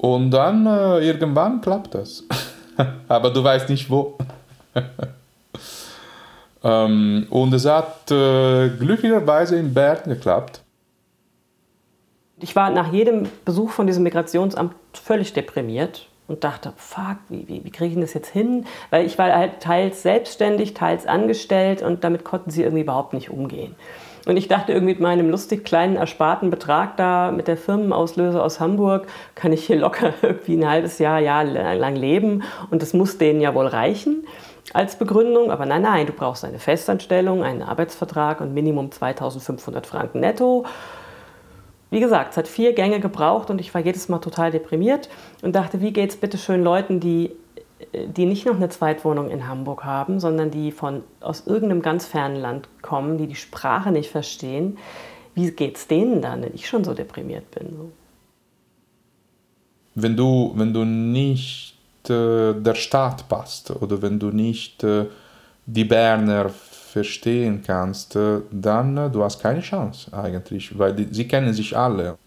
und 0.00 0.30
dann 0.30 0.66
äh, 0.66 1.06
irgendwann 1.06 1.60
klappt 1.60 1.94
das. 1.94 2.24
Aber 3.08 3.30
du 3.30 3.44
weißt 3.44 3.68
nicht 3.68 3.90
wo. 3.90 4.16
ähm, 6.64 7.26
und 7.28 7.52
es 7.52 7.66
hat 7.66 8.10
äh, 8.10 8.70
glücklicherweise 8.70 9.56
in 9.56 9.74
Bern 9.74 9.98
geklappt. 10.06 10.62
Ich 12.38 12.56
war 12.56 12.70
nach 12.70 12.90
jedem 12.90 13.28
Besuch 13.44 13.72
von 13.72 13.86
diesem 13.86 14.02
Migrationsamt 14.02 14.74
völlig 14.94 15.34
deprimiert 15.34 16.06
und 16.28 16.44
dachte, 16.44 16.72
fuck, 16.76 17.18
wie, 17.28 17.46
wie, 17.46 17.62
wie 17.66 17.70
kriege 17.70 17.94
ich 17.94 18.00
das 18.00 18.14
jetzt 18.14 18.30
hin? 18.30 18.64
Weil 18.88 19.04
ich 19.04 19.18
war 19.18 19.30
halt 19.30 19.60
teils 19.60 20.00
selbstständig, 20.00 20.72
teils 20.72 21.06
angestellt 21.06 21.82
und 21.82 22.04
damit 22.04 22.24
konnten 22.24 22.50
sie 22.50 22.62
irgendwie 22.62 22.84
überhaupt 22.84 23.12
nicht 23.12 23.28
umgehen. 23.28 23.74
Und 24.30 24.36
ich 24.36 24.46
dachte 24.46 24.70
irgendwie 24.70 24.92
mit 24.92 25.00
meinem 25.00 25.28
lustig 25.28 25.64
kleinen 25.64 25.96
ersparten 25.96 26.50
Betrag 26.50 26.96
da 26.96 27.32
mit 27.32 27.48
der 27.48 27.56
Firmenauslöse 27.56 28.40
aus 28.40 28.60
Hamburg 28.60 29.08
kann 29.34 29.52
ich 29.52 29.66
hier 29.66 29.74
locker 29.74 30.14
irgendwie 30.22 30.54
ein 30.56 30.70
halbes 30.70 31.00
Jahr, 31.00 31.18
Jahr 31.18 31.42
lang 31.42 31.96
leben 31.96 32.44
und 32.70 32.80
das 32.80 32.94
muss 32.94 33.18
denen 33.18 33.40
ja 33.40 33.56
wohl 33.56 33.66
reichen 33.66 34.24
als 34.72 34.96
Begründung. 34.96 35.50
Aber 35.50 35.66
nein, 35.66 35.82
nein, 35.82 36.06
du 36.06 36.12
brauchst 36.12 36.44
eine 36.44 36.60
Festanstellung, 36.60 37.42
einen 37.42 37.62
Arbeitsvertrag 37.62 38.40
und 38.40 38.54
Minimum 38.54 38.92
2500 38.92 39.84
Franken 39.84 40.20
netto. 40.20 40.64
Wie 41.90 41.98
gesagt, 41.98 42.30
es 42.30 42.36
hat 42.36 42.46
vier 42.46 42.72
Gänge 42.72 43.00
gebraucht 43.00 43.50
und 43.50 43.60
ich 43.60 43.74
war 43.74 43.80
jedes 43.80 44.08
Mal 44.08 44.20
total 44.20 44.52
deprimiert 44.52 45.08
und 45.42 45.56
dachte, 45.56 45.80
wie 45.80 45.92
geht 45.92 46.10
es 46.10 46.16
bitte 46.16 46.38
schön 46.38 46.62
Leuten, 46.62 47.00
die 47.00 47.32
die 47.92 48.26
nicht 48.26 48.46
noch 48.46 48.56
eine 48.56 48.68
Zweitwohnung 48.68 49.30
in 49.30 49.48
Hamburg 49.48 49.84
haben, 49.84 50.20
sondern 50.20 50.50
die 50.50 50.72
von, 50.72 51.02
aus 51.20 51.46
irgendeinem 51.46 51.82
ganz 51.82 52.06
fernen 52.06 52.36
Land 52.36 52.68
kommen, 52.82 53.18
die 53.18 53.26
die 53.26 53.36
Sprache 53.36 53.90
nicht 53.90 54.10
verstehen, 54.10 54.78
wie 55.34 55.50
geht 55.50 55.76
es 55.76 55.86
denen 55.86 56.20
dann, 56.22 56.42
wenn 56.42 56.54
ich 56.54 56.68
schon 56.68 56.84
so 56.84 56.94
deprimiert 56.94 57.50
bin? 57.52 57.68
So? 57.70 57.92
Wenn, 59.94 60.16
du, 60.16 60.52
wenn 60.56 60.72
du 60.72 60.84
nicht 60.84 61.76
äh, 62.08 62.54
der 62.54 62.74
Staat 62.74 63.28
passt 63.28 63.70
oder 63.70 64.02
wenn 64.02 64.18
du 64.18 64.30
nicht 64.30 64.82
äh, 64.84 65.06
die 65.66 65.84
Berner 65.84 66.50
verstehen 66.50 67.62
kannst, 67.64 68.16
äh, 68.16 68.40
dann 68.50 68.96
äh, 68.96 69.10
du 69.10 69.22
hast 69.22 69.40
keine 69.40 69.60
Chance 69.60 70.12
eigentlich, 70.12 70.76
weil 70.78 70.94
die, 70.94 71.08
sie 71.10 71.26
kennen 71.28 71.52
sich 71.52 71.76
alle. 71.76 72.18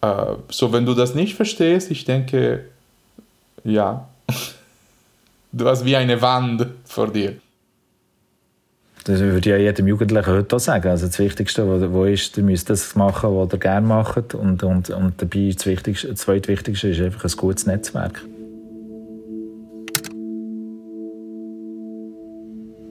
Äh, 0.00 0.24
so, 0.48 0.72
wenn 0.72 0.84
du 0.84 0.94
das 0.94 1.14
nicht 1.14 1.34
verstehst, 1.34 1.90
ich 1.90 2.04
denke, 2.04 2.66
ja, 3.64 4.08
Du 5.54 5.66
hast 5.66 5.84
wie 5.84 5.94
eine 5.94 6.20
Wand 6.22 6.66
vor 6.84 7.12
dir. 7.12 7.34
Das 9.04 9.20
würde 9.20 9.50
ja 9.50 9.56
jedem 9.58 9.88
Jugendlichen 9.88 10.32
heute 10.32 10.56
auch 10.56 10.60
sagen. 10.60 10.88
Also 10.88 11.06
das 11.06 11.18
Wichtigste, 11.18 11.66
wo, 11.66 11.92
wo 11.92 12.04
ist, 12.04 12.38
ihr 12.38 12.42
müsst 12.42 12.70
das 12.70 12.94
machen, 12.94 13.36
was 13.36 13.52
ihr 13.52 13.58
gerne 13.58 13.86
macht. 13.86 14.34
Und, 14.34 14.62
und, 14.62 14.88
und 14.88 15.20
dabei 15.20 15.50
das, 15.54 15.66
Wichtigste, 15.66 16.08
das 16.08 16.20
Zweitwichtigste 16.20 16.88
ist 16.88 17.00
einfach 17.00 17.24
ein 17.24 17.36
gutes 17.36 17.66
Netzwerk. 17.66 18.24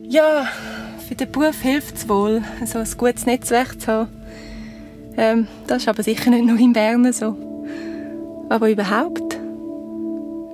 Ja, 0.07 0.45
für 1.07 1.15
den 1.15 1.31
Beruf 1.31 1.61
hilft 1.61 1.95
es 1.95 2.09
wohl, 2.09 2.43
so 2.65 2.77
ein 2.79 2.87
gutes 2.97 3.25
Netzwerk 3.25 3.79
zu 3.81 3.87
haben. 3.87 4.09
Ähm, 5.17 5.47
das 5.65 5.83
ist 5.83 5.87
aber 5.87 6.03
sicher 6.03 6.29
nicht 6.29 6.45
nur 6.45 6.59
in 6.59 6.73
Bern 6.73 7.11
so. 7.11 7.35
Aber 8.49 8.69
überhaupt. 8.69 9.39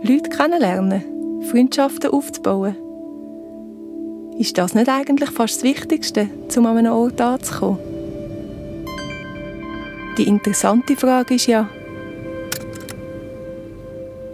Leute 0.04 0.30
kennenlernen, 0.30 1.04
Freundschaften 1.44 2.12
aufzubauen. 2.12 2.76
Ist 4.38 4.58
das 4.58 4.76
nicht 4.76 4.90
eigentlich 4.90 5.32
fast 5.32 5.58
das 5.58 5.64
Wichtigste, 5.64 6.30
um 6.56 6.66
an 6.66 6.78
einem 6.78 6.94
Ort 6.94 7.20
anzukommen? 7.22 7.80
Die 10.18 10.28
interessante 10.28 10.96
Frage 10.96 11.36
ist 11.36 11.48
ja, 11.48 11.70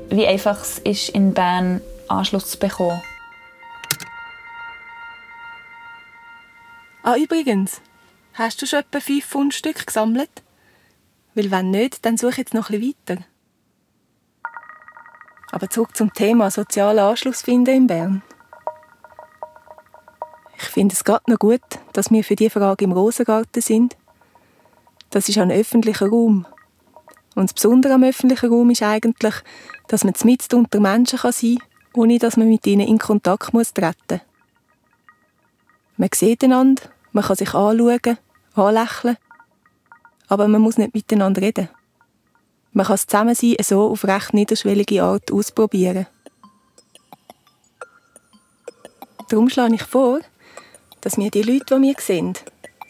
wie 0.10 0.27
einfach 0.27 0.62
es 0.62 0.79
ist, 0.79 1.10
in 1.10 1.33
Bern 1.33 1.81
Anschluss 2.07 2.51
zu 2.51 2.60
bekommen. 2.60 3.01
Ah, 7.01 7.17
übrigens, 7.17 7.81
hast 8.33 8.62
du 8.62 8.65
schon 8.65 8.79
etwa 8.79 9.00
fünf 9.00 9.25
Fundstücke 9.25 9.86
gesammelt? 9.86 10.29
Weil 11.36 11.51
wenn 11.51 11.72
nicht, 11.72 12.05
dann 12.05 12.17
suche 12.17 12.38
jetzt 12.38 12.53
noch 12.53 12.69
ein 12.69 12.79
bisschen 12.79 12.95
weiter. 13.07 13.25
Aber 15.53 15.69
zurück 15.69 15.95
zum 15.95 16.12
Thema 16.12 16.50
sozialen 16.50 16.98
Anschluss 16.98 17.43
finden 17.43 17.75
in 17.75 17.86
Bern. 17.86 18.24
Ich 20.57 20.63
finde 20.63 20.93
es 20.95 21.03
gerade 21.03 21.29
noch 21.29 21.38
gut, 21.38 21.62
dass 21.93 22.10
wir 22.10 22.24
für 22.24 22.36
diese 22.36 22.50
Frage 22.50 22.86
im 22.86 22.91
Rosengarten 22.91 23.62
sind. 23.62 23.95
Das 25.12 25.29
ist 25.29 25.38
ein 25.38 25.51
öffentlicher 25.51 26.10
Raum. 26.10 26.48
Und 27.36 27.51
das 27.51 27.53
Besondere 27.53 27.93
am 27.93 28.03
öffentlichen 28.03 28.50
Raum 28.50 28.72
ist 28.72 28.81
eigentlich, 28.81 29.36
dass 29.88 30.03
man 30.03 30.15
mitten 30.24 30.55
unter 30.55 30.79
Menschen 30.79 31.19
sein 31.19 31.57
kann, 31.60 31.67
ohne 31.93 32.17
dass 32.17 32.36
man 32.36 32.50
mit 32.50 32.65
ihnen 32.65 32.88
in 32.88 32.98
Kontakt 32.98 33.53
muss 33.53 33.75
treten 33.75 33.93
muss. 34.10 34.22
Man 35.98 36.10
sieht 36.15 36.43
einander, 36.43 36.81
man 37.12 37.25
kann 37.25 37.36
sich 37.36 37.53
anschauen, 37.53 38.17
anlächeln, 38.55 39.17
aber 40.29 40.48
man 40.48 40.63
muss 40.63 40.79
nicht 40.79 40.95
miteinander 40.95 41.43
reden. 41.43 41.69
Man 42.73 42.87
kann 42.87 42.95
das 42.95 43.05
Zusammensein 43.05 43.55
so 43.61 43.91
auf 43.91 44.03
recht 44.03 44.33
niederschwellige 44.33 45.03
Art 45.03 45.31
ausprobieren. 45.31 46.07
Darum 49.29 49.49
schlage 49.49 49.75
ich 49.75 49.83
vor, 49.83 50.19
dass 51.01 51.17
wir 51.17 51.29
die 51.29 51.43
Leute, 51.43 51.75
die 51.75 51.81
wir 51.81 51.95
sehen, 51.99 52.33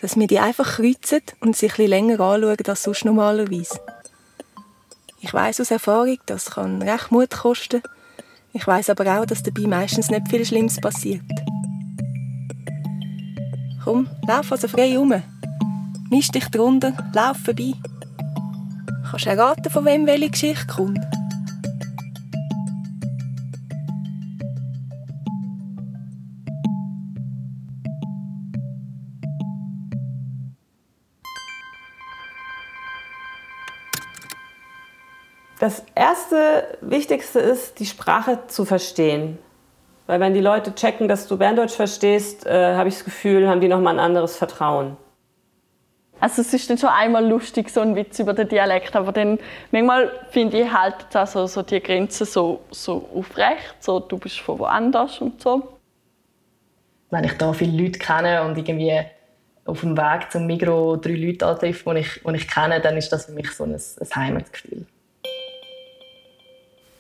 dass 0.01 0.17
wir 0.17 0.27
die 0.27 0.39
einfach 0.39 0.77
kreuzen 0.77 1.21
und 1.41 1.55
sich 1.55 1.77
ein 1.79 1.87
länger 1.87 2.19
anschauen 2.19 2.57
als 2.65 2.83
sonst 2.83 3.05
normalerweise. 3.05 3.79
Ich 5.19 5.33
weiß 5.33 5.61
aus 5.61 5.71
Erfahrung, 5.71 6.17
das 6.25 6.51
kann 6.51 6.81
recht 6.81 7.11
Mut 7.11 7.31
kosten. 7.31 7.81
Ich 8.53 8.67
weiß 8.67 8.89
aber 8.89 9.19
auch, 9.19 9.25
dass 9.25 9.43
dabei 9.43 9.67
meistens 9.67 10.09
nicht 10.09 10.27
viel 10.29 10.45
Schlimmes 10.45 10.79
passiert. 10.79 11.23
Komm, 13.83 14.09
lauf 14.27 14.51
also 14.51 14.67
frei 14.67 14.97
rum. 14.97 15.13
Misch 16.09 16.29
dich 16.29 16.47
drunter, 16.49 16.93
lauf 17.13 17.37
vorbei. 17.37 17.73
Kannst 19.13 19.27
du 19.27 19.29
erraten, 19.29 19.69
von 19.69 19.85
wem 19.85 20.07
welche 20.07 20.31
Geschichte 20.31 20.65
kommt? 20.65 20.97
Das 35.59 35.83
erste 35.93 36.79
Wichtigste 36.81 37.39
ist, 37.39 37.77
die 37.77 37.85
Sprache 37.85 38.39
zu 38.47 38.65
verstehen. 38.65 39.37
Weil 40.07 40.21
wenn 40.21 40.33
die 40.33 40.39
Leute 40.39 40.73
checken, 40.73 41.07
dass 41.07 41.27
du 41.27 41.37
Berndeutsch 41.37 41.75
verstehst, 41.75 42.47
äh, 42.47 42.73
habe 42.75 42.89
ich 42.89 42.95
das 42.95 43.05
Gefühl, 43.05 43.47
haben 43.47 43.61
die 43.61 43.67
nochmal 43.67 43.93
ein 43.93 44.03
anderes 44.03 44.37
Vertrauen. 44.37 44.97
Also 46.23 46.41
es 46.41 46.53
ist 46.53 46.69
dann 46.69 46.77
schon 46.77 46.87
einmal 46.87 47.27
lustig, 47.27 47.69
so 47.69 47.81
ein 47.81 47.97
Witz 47.97 48.17
über 48.17 48.33
den 48.33 48.47
Dialekt, 48.47 48.95
aber 48.95 49.11
dann 49.11 49.37
manchmal 49.71 50.09
finde 50.29 50.61
ich, 50.61 50.71
halt 50.71 51.13
also 51.13 51.47
so 51.47 51.63
die 51.63 51.81
Grenze 51.81 52.23
so, 52.23 52.61
so 52.71 53.09
aufrecht, 53.13 53.75
so 53.81 53.99
du 53.99 54.17
bist 54.17 54.39
von 54.39 54.57
woanders 54.57 55.19
und 55.19 55.41
so. 55.41 55.79
Wenn 57.09 57.25
ich 57.25 57.33
da 57.33 57.51
viele 57.51 57.83
Leute 57.83 57.99
kenne 57.99 58.41
und 58.45 58.57
irgendwie 58.57 59.01
auf 59.65 59.81
dem 59.81 59.97
Weg 59.97 60.31
zum 60.31 60.47
Migro 60.47 60.95
drei 60.95 61.11
Leute 61.11 61.45
antreffe, 61.45 61.93
die 61.93 61.99
ich, 61.99 62.25
ich 62.25 62.47
kenne, 62.47 62.79
dann 62.79 62.95
ist 62.95 63.11
das 63.11 63.25
für 63.25 63.33
mich 63.33 63.51
so 63.51 63.65
ein, 63.65 63.73
ein 63.73 64.15
Heimatgefühl. 64.15 64.85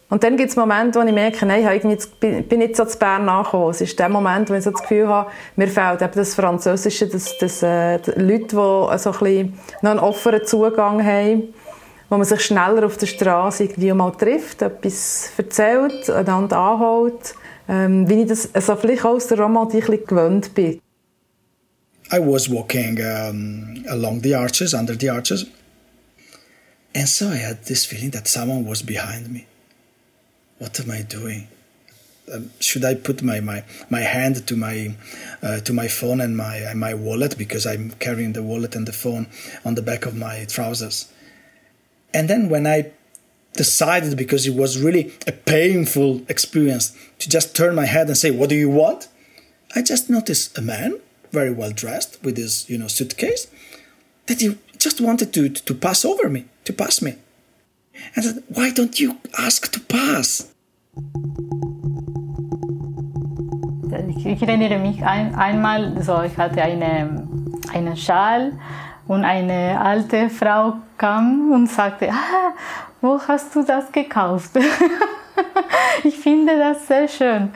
Und 0.09 0.23
dann 0.23 0.37
gibt 0.37 0.51
es 0.51 0.55
Momente, 0.55 0.99
wo 0.99 1.03
ich 1.03 1.11
merke, 1.11 1.45
nein, 1.45 1.67
ich 1.75 1.83
jetzt, 1.83 2.19
bin 2.19 2.59
nicht 2.59 2.75
so 2.75 2.85
zu 2.85 2.97
Bern 2.99 3.27
angekommen. 3.27 3.71
Es 3.71 3.81
ist 3.81 3.97
der 3.97 4.09
Moment, 4.09 4.49
wo 4.49 4.53
ich 4.53 4.63
so 4.63 4.71
das 4.71 4.81
Gefühl 4.81 5.07
habe, 5.07 5.31
mir 5.55 5.67
fehlt 5.67 6.01
eben 6.01 6.13
das 6.13 6.35
Französische, 6.35 7.07
dass, 7.07 7.35
dass 7.39 7.63
äh, 7.63 7.95
Leute, 8.17 8.45
die 8.45 8.55
so 8.55 8.89
ein 8.89 8.97
bisschen 8.99 9.59
noch 9.81 9.91
einen 9.91 9.99
offenen 9.99 10.45
Zugang 10.45 11.03
haben, 11.03 11.53
wo 12.09 12.17
man 12.17 12.25
sich 12.25 12.41
schneller 12.41 12.85
auf 12.85 12.97
der 12.97 13.07
Straße 13.07 13.63
irgendwie 13.63 13.91
mal 13.93 14.11
trifft, 14.11 14.61
etwas 14.61 15.31
erzählt, 15.35 16.07
einander 16.11 16.57
anholt, 16.57 17.33
ähm, 17.67 18.07
wie 18.07 18.21
ich 18.21 18.27
das 18.27 18.53
also 18.53 18.75
vielleicht 18.75 19.05
auch 19.05 19.15
aus 19.15 19.27
der 19.27 19.39
Romantik 19.39 20.07
gewöhnt 20.07 20.53
bin. 20.53 20.79
I 22.11 22.19
was 22.19 22.47
walking 22.51 22.99
um, 22.99 23.83
along 23.89 24.21
the 24.21 24.35
arches, 24.35 24.75
under 24.75 24.93
the 24.93 25.09
arches, 25.09 25.47
and 26.95 27.07
so 27.07 27.25
I 27.25 27.37
had 27.37 27.65
this 27.65 27.85
feeling 27.85 28.11
that 28.11 28.27
someone 28.27 28.69
was 28.69 28.83
behind 28.83 29.31
me. 29.31 29.45
What 30.59 30.79
am 30.79 30.91
I 30.91 31.01
doing? 31.01 31.47
Um, 32.33 32.51
should 32.59 32.85
I 32.85 32.95
put 32.95 33.21
my, 33.21 33.41
my, 33.41 33.65
my 33.89 33.99
hand 33.99 34.47
to 34.47 34.55
my 34.55 34.95
uh, 35.41 35.59
to 35.59 35.73
my 35.73 35.89
phone 35.89 36.21
and 36.21 36.37
my 36.37 36.73
my 36.73 36.93
wallet 36.93 37.37
because 37.37 37.65
I'm 37.65 37.91
carrying 37.99 38.31
the 38.31 38.41
wallet 38.41 38.75
and 38.75 38.87
the 38.87 38.93
phone 38.93 39.27
on 39.65 39.75
the 39.75 39.81
back 39.81 40.05
of 40.05 40.15
my 40.15 40.45
trousers. 40.45 41.11
And 42.13 42.29
then 42.29 42.47
when 42.47 42.65
I 42.65 42.91
decided 43.53 44.17
because 44.17 44.47
it 44.47 44.55
was 44.55 44.81
really 44.81 45.13
a 45.27 45.31
painful 45.31 46.21
experience 46.29 46.97
to 47.19 47.29
just 47.29 47.55
turn 47.55 47.75
my 47.75 47.85
head 47.85 48.07
and 48.07 48.17
say, 48.17 48.31
"What 48.31 48.49
do 48.49 48.55
you 48.55 48.69
want?" 48.69 49.09
I 49.75 49.81
just 49.81 50.09
noticed 50.09 50.57
a 50.57 50.61
man 50.61 50.99
very 51.31 51.51
well 51.51 51.71
dressed 51.71 52.23
with 52.23 52.37
his 52.37 52.69
you 52.69 52.77
know 52.77 52.87
suitcase 52.87 53.47
that 54.27 54.39
he 54.39 54.57
just 54.77 55.01
wanted 55.01 55.33
to 55.33 55.49
to 55.49 55.73
pass 55.75 56.05
over 56.05 56.29
me 56.29 56.45
to 56.63 56.73
pass 56.73 57.01
me. 57.01 57.15
I 58.15 58.21
said, 58.21 58.43
"Why 58.49 58.69
don't 58.69 58.99
you 58.99 59.15
ask 59.33 59.71
to 59.71 59.79
pass?" 59.87 60.49
Ich 64.25 64.41
erinnere 64.41 64.79
mich 64.79 65.03
ein, 65.03 65.35
einmal, 65.35 66.01
so, 66.01 66.21
ich 66.23 66.37
hatte 66.37 66.61
eine, 66.61 67.27
einen 67.73 67.97
Schal 67.97 68.53
und 69.07 69.25
eine 69.25 69.79
alte 69.79 70.29
Frau 70.29 70.75
kam 70.97 71.51
und 71.51 71.69
sagte, 71.69 72.09
ah, 72.09 72.53
wo 73.01 73.19
hast 73.27 73.53
du 73.55 73.63
das 73.63 73.91
gekauft? 73.91 74.51
ich 76.03 76.17
finde 76.17 76.57
das 76.57 76.87
sehr 76.87 77.07
schön. 77.07 77.51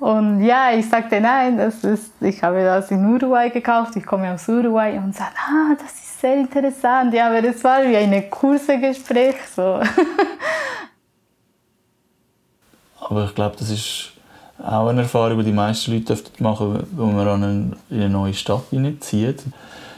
Und 0.00 0.42
ja, 0.42 0.72
ich 0.72 0.88
sagte, 0.88 1.20
nein, 1.20 1.56
das 1.56 1.84
ist, 1.84 2.12
ich 2.20 2.42
habe 2.42 2.64
das 2.64 2.90
in 2.90 3.06
Uruguay 3.06 3.50
gekauft, 3.50 3.94
ich 3.94 4.04
komme 4.04 4.32
aus 4.32 4.48
Uruguay 4.48 4.98
und 4.98 5.14
sagte, 5.14 5.38
ah, 5.38 5.76
das 5.80 5.92
ist 5.92 6.11
sehr 6.22 6.36
interessant. 6.36 7.12
Ja, 7.12 7.26
aber 7.26 7.44
es 7.44 7.62
war 7.62 7.82
wie 7.82 7.96
ein 7.96 8.30
Kursegespräch. 8.30 9.34
So. 9.54 9.82
Aber 13.00 13.24
ich 13.26 13.34
glaube, 13.34 13.56
das 13.58 13.68
ist 13.68 14.12
auch 14.62 14.86
eine 14.88 15.02
Erfahrung, 15.02 15.38
die 15.38 15.46
die 15.46 15.52
meisten 15.52 15.92
Leute 15.92 16.16
machen 16.38 16.86
wenn 16.92 17.16
man 17.16 17.42
in 17.42 17.76
eine 17.90 18.08
neue 18.08 18.32
Stadt 18.32 18.62
zieht. 19.00 19.42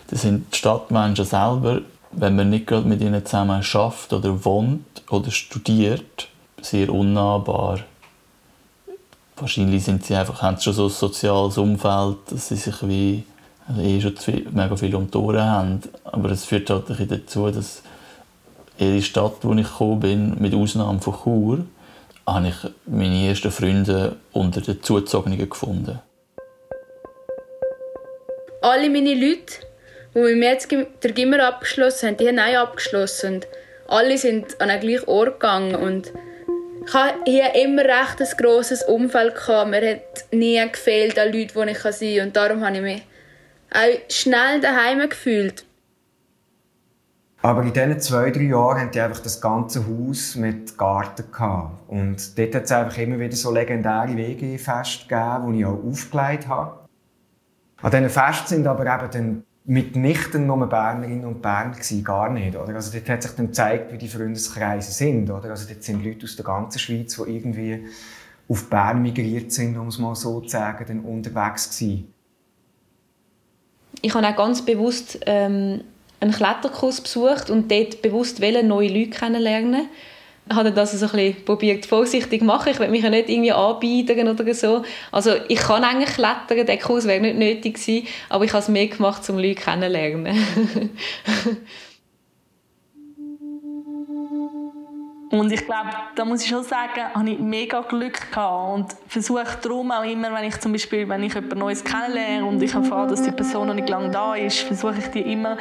Das 0.09 0.23
sind 0.23 0.53
die 0.53 0.57
Stadtmenschen 0.57 1.27
selber, 1.27 1.83
wenn 2.13 2.35
man 2.35 2.51
nicht 2.51 2.67
gerade 2.67 2.89
mit 2.89 3.03
ihnen 3.03 3.25
zusammen 3.25 3.63
schafft 3.63 4.13
oder 4.13 4.45
wohnt 4.45 5.03
oder 5.11 5.31
studiert, 5.31 6.29
sehr 6.63 6.91
unnahbar. 6.91 7.81
Wahrscheinlich 9.37 9.85
sind 9.85 10.05
sie 10.05 10.15
einfach, 10.15 10.41
haben 10.41 10.57
sie 10.57 10.65
schon 10.65 10.73
so 10.75 10.87
ein 10.87 10.91
soziales 10.91 11.59
Umfeld, 11.59 12.17
dass 12.31 12.49
sie 12.49 12.57
sich 12.57 12.89
wie 12.89 13.25
eh 13.79 14.00
schon 14.00 14.16
viel, 14.16 14.46
mega 14.50 14.77
viel 14.77 14.94
um 14.94 15.11
die 15.11 15.16
Ohren 15.16 15.42
haben. 15.42 15.81
Aber 16.05 16.31
es 16.31 16.44
führt 16.44 16.70
halt 16.70 16.85
dazu, 16.88 17.50
dass 17.50 17.83
ihre 18.79 19.03
Stadt, 19.03 19.37
wo 19.42 19.53
ich 19.55 19.66
gekommen 19.66 20.00
bin, 20.00 20.37
mit 20.38 20.55
Ausnahme 20.55 21.00
von 21.00 21.14
Chur, 21.22 21.59
habe 22.27 22.48
ich 22.48 22.55
meine 22.87 23.29
ersten 23.29 23.50
Freunde 23.50 24.16
unter 24.33 24.61
den 24.61 24.83
Zuzogenen 24.83 25.48
gefunden. 25.48 26.00
Alle 28.62 28.88
meine 28.88 29.14
Leute, 29.14 29.53
die 30.14 30.20
mit 30.20 30.38
mir 30.38 30.50
jetzt 30.53 30.70
den 30.70 31.14
Gimmer 31.14 31.46
abgeschlossen 31.46 32.09
haben, 32.09 32.16
die 32.16 32.29
haben 32.29 32.38
auch 32.38 32.68
abgeschlossen. 32.68 33.35
Und 33.35 33.46
alle 33.88 34.16
sind 34.16 34.59
an 34.61 34.68
den 34.68 34.81
gleichen 34.81 35.09
Ort 35.09 35.40
gegangen. 35.40 35.74
Und 35.74 36.12
ich 36.87 36.94
hatte 36.94 37.18
hier 37.27 37.55
immer 37.55 37.83
recht 37.83 38.20
ein 38.20 38.37
grosses 38.38 38.83
Umfeld. 38.85 39.35
Mir 39.66 39.90
hat 39.90 40.33
nie 40.33 40.66
gefehlt 40.70 41.18
an 41.18 41.33
Leuten, 41.33 41.66
die 41.66 41.70
ich 41.72 41.79
sein 41.79 42.16
kann. 42.16 42.27
Und 42.27 42.37
darum 42.37 42.64
habe 42.64 42.77
ich 42.77 42.83
mich 42.83 43.03
auch 43.75 44.11
schnell 44.11 44.61
daheim 44.61 45.09
gefühlt. 45.09 45.67
Aber 47.43 47.63
in 47.63 47.75
diesen 47.75 48.01
zwei, 48.01 48.31
drei 48.31 48.45
Jahren 48.45 48.81
hatten 48.81 48.93
die 48.93 49.01
einfach 49.03 49.21
das 49.21 49.39
ganze 49.39 49.85
Haus 49.87 50.35
mit 50.35 50.79
Garten. 50.79 51.31
Gehabt. 51.31 51.89
Und 51.89 52.39
dort 52.39 52.55
hat 52.55 52.65
es 52.65 52.73
einfach 52.73 52.97
immer 52.97 53.19
wieder 53.19 53.37
so 53.37 53.53
legendäre 53.53 54.17
WG-Feste 54.17 55.09
gegeben, 55.09 55.53
die 55.53 55.61
ich 55.61 55.67
auch 55.67 55.85
aufgelegt 55.85 56.49
habe. 56.49 56.89
An 57.83 57.91
diesen 57.91 58.09
Festen 58.09 58.47
sind 58.49 58.67
aber 58.67 58.87
eben 58.87 59.11
dann 59.11 59.45
mitnichten 59.67 60.47
nur 60.47 60.67
Bernerinnen 60.67 61.27
und 61.27 61.43
Berner 61.43 61.73
gewesen, 61.73 62.03
gar 62.03 62.31
nicht. 62.31 62.57
Oder? 62.57 62.77
Also 62.77 62.97
dort 62.97 63.11
hat 63.11 63.23
sich 63.23 63.33
dann 63.33 63.49
gezeigt, 63.49 63.93
wie 63.93 63.99
die 63.99 64.09
Freundeskreise 64.09 64.93
sind. 64.93 65.31
Oder? 65.31 65.51
Also 65.51 65.69
dort 65.69 65.83
sind 65.83 66.03
Leute 66.03 66.25
aus 66.25 66.37
der 66.37 66.47
ganzen 66.47 66.79
Schweiz, 66.79 67.17
die 67.17 67.37
irgendwie 67.37 67.87
auf 68.49 68.71
Bern 68.71 69.03
migriert 69.03 69.53
sind, 69.53 69.77
um 69.77 69.89
es 69.89 69.99
mal 69.99 70.15
so 70.15 70.41
zu 70.41 70.49
sagen, 70.49 70.85
dann 70.89 71.01
unterwegs 71.01 71.79
gewesen. 71.79 72.13
Ich 74.02 74.14
habe 74.14 74.26
auch 74.26 74.37
ganz 74.37 74.62
bewusst 74.64 75.20
ähm, 75.26 75.83
einen 76.20 76.33
Kletterkurs 76.33 77.00
besucht 77.00 77.50
und 77.50 77.70
dort 77.70 78.02
bewusst 78.02 78.40
neue 78.40 78.88
Leute 78.88 79.11
kennenlernen 79.11 79.88
ich 80.48 80.57
habe 80.57 80.72
das 80.72 80.92
so 80.92 81.07
ein 81.07 81.12
bisschen 81.12 81.44
probiert, 81.44 81.87
vorsichtig 81.87 82.40
zu 82.40 82.44
machen. 82.44 82.70
Ich 82.70 82.78
will 82.78 82.88
mich 82.88 83.02
ja 83.02 83.09
nicht 83.09 83.30
irgendwie 83.30 83.52
anbieten 83.52 84.28
oder 84.28 84.54
so. 84.54 84.85
Also 85.11 85.33
ich 85.48 85.59
kann 85.59 85.85
eigentlich 85.85 86.14
klettern, 86.14 86.66
der 86.66 86.78
Kurs 86.78 87.07
wäre 87.07 87.20
nicht 87.20 87.38
nötig 87.38 87.74
gewesen, 87.74 88.07
aber 88.28 88.44
ich 88.44 88.52
habe 88.52 88.62
es 88.62 88.68
mehr 88.68 88.88
gemacht, 88.88 89.28
um 89.30 89.38
Leute 89.38 89.54
kennenzulernen. 89.54 90.37
Und 95.35 95.51
ich 95.51 95.66
glaube, 95.66 95.90
da 96.14 96.25
muss 96.25 96.42
ich 96.42 96.49
schon 96.49 96.62
sagen, 96.62 97.12
habe 97.12 97.29
ich 97.29 97.40
mega 97.40 97.81
Glück 97.81 98.31
gehabt 98.31 98.73
und 98.73 98.97
versuche 99.09 99.59
darum 99.61 99.90
auch 99.90 100.05
immer, 100.05 100.33
wenn 100.33 100.44
ich 100.44 100.61
zum 100.61 100.70
Beispiel, 100.70 101.09
wenn 101.09 101.25
ich 101.25 101.35
jemand 101.35 101.57
Neues 101.57 101.83
kennenlerne 101.83 102.44
und 102.47 102.62
ich 102.62 102.73
erfahre, 102.73 103.09
dass 103.09 103.23
die 103.23 103.33
Person 103.33 103.66
noch 103.66 103.75
nicht 103.75 103.88
lange 103.88 104.11
da 104.11 104.37
ist, 104.37 104.61
versuche 104.61 104.99
ich 104.99 105.09
die 105.09 105.33
immer 105.33 105.57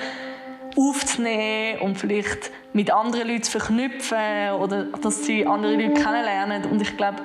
aufzunehmen 0.78 1.80
und 1.82 1.98
vielleicht 1.98 2.52
mit 2.74 2.92
anderen 2.92 3.28
Leuten 3.28 3.42
zu 3.42 3.52
verknüpfen 3.52 4.52
oder 4.60 4.84
dass 4.84 5.26
sie 5.26 5.48
andere 5.48 5.74
Leute 5.74 5.94
kennenlernen. 5.96 6.66
Und 6.66 6.80
ich 6.80 6.96
glaube, 6.96 7.24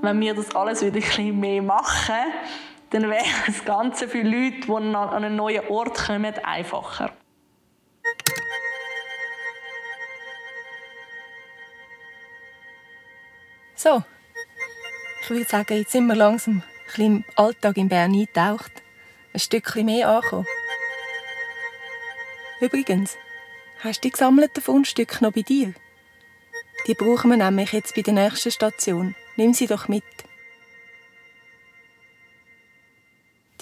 wenn 0.00 0.20
wir 0.20 0.34
das 0.34 0.54
alles 0.54 0.82
wieder 0.82 0.94
ein 0.94 1.02
bisschen 1.02 1.40
mehr 1.40 1.60
machen, 1.60 2.14
dann 2.90 3.10
wäre 3.10 3.24
das 3.46 3.64
Ganze 3.64 4.06
für 4.06 4.22
Leute, 4.22 4.60
die 4.60 4.72
an 4.72 4.94
einen 4.94 5.34
neuen 5.34 5.66
Ort 5.68 6.06
kommen, 6.06 6.34
einfacher. 6.44 7.10
So, 13.82 14.02
ich 15.22 15.30
würde 15.30 15.46
sagen, 15.46 15.78
jetzt 15.78 15.92
sind 15.92 16.06
wir 16.06 16.14
langsam 16.14 16.62
im 16.98 17.24
Alltag 17.34 17.78
in 17.78 17.88
Bern 17.88 18.12
eingetaucht. 18.12 18.70
Ein 19.32 19.40
Stückchen 19.40 19.86
mehr 19.86 20.06
angekommen. 20.06 20.46
Übrigens, 22.60 23.16
hast 23.78 24.04
du 24.04 24.08
die 24.08 24.10
gesammelten 24.10 24.62
Fundstücke 24.62 25.24
noch 25.24 25.32
bei 25.32 25.40
dir? 25.40 25.72
Die 26.86 26.92
brauchen 26.92 27.30
wir 27.30 27.38
nämlich 27.38 27.72
jetzt 27.72 27.94
bei 27.94 28.02
der 28.02 28.12
nächsten 28.12 28.50
Station. 28.50 29.14
Nimm 29.36 29.54
sie 29.54 29.66
doch 29.66 29.88
mit. 29.88 30.04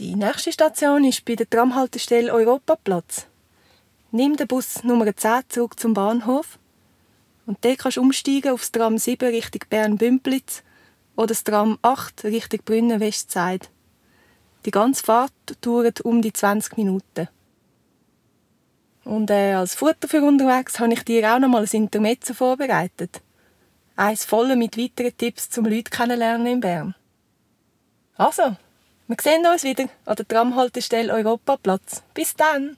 Die 0.01 0.17
nächste 0.17 0.51
Station 0.51 1.05
ist 1.05 1.25
bei 1.27 1.37
der 1.37 1.49
Tramhaltestelle 1.49 2.33
Europaplatz. 2.33 3.29
Nimm 4.11 4.37
den 4.37 4.49
Bus 4.49 4.83
Nummer 4.83 5.15
10 5.15 5.43
zurück 5.49 5.79
zum 5.79 5.95
Bahnhof 5.95 6.59
und 7.49 7.65
dort 7.65 7.79
kannst 7.79 7.97
du 7.97 8.03
umsteigen 8.03 8.53
aufs 8.53 8.73
Tram 8.73 8.99
7 8.99 9.27
Richtung 9.31 9.63
Bern-Bümplitz 9.71 10.63
oder 11.17 11.29
das 11.29 11.45
Tram 11.45 11.79
8 11.81 12.25
Richtung 12.25 12.61
Brünnen-Westside. 12.63 13.67
Die 14.67 14.71
ganze 14.71 15.03
Fahrt 15.03 15.33
dauert 15.63 16.03
um 16.03 16.21
die 16.21 16.35
20 16.35 16.77
Minuten. 16.77 17.27
Und 19.05 19.31
äh, 19.31 19.55
als 19.55 19.77
Futter 19.77 20.09
für 20.09 20.21
unterwegs 20.21 20.79
habe 20.79 20.93
ich 20.93 21.03
dir 21.05 21.35
auch 21.35 21.39
noch 21.39 21.49
mal 21.49 21.63
ein 21.63 21.71
Intermezzo 21.73 22.35
vorbereitet. 22.35 23.23
Eins 23.97 24.27
voll 24.27 24.55
mit 24.55 24.77
weiteren 24.77 25.17
Tipps 25.17 25.49
zum 25.49 25.65
Leute 25.65 25.91
kennenlernen 25.91 26.47
in 26.47 26.61
Bern. 26.61 26.95
Also, 28.17 28.57
wir 29.07 29.17
sehen 29.23 29.47
uns 29.47 29.65
wieder 29.65 29.89
an 30.05 30.17
der 30.17 30.29
Tramhaltestelle 30.29 31.15
Europaplatz. 31.15 32.03
Bis 32.13 32.37
dann! 32.37 32.77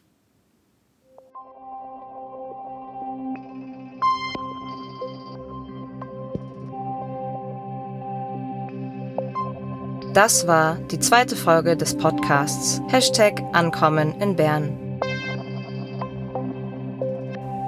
Das 10.13 10.49
war 10.49 10.75
die 10.91 10.99
zweite 10.99 11.37
Folge 11.37 11.77
des 11.77 11.97
Podcasts 11.97 12.83
Hashtag 12.89 13.41
Ankommen 13.53 14.21
in 14.21 14.35
Bern. 14.35 14.99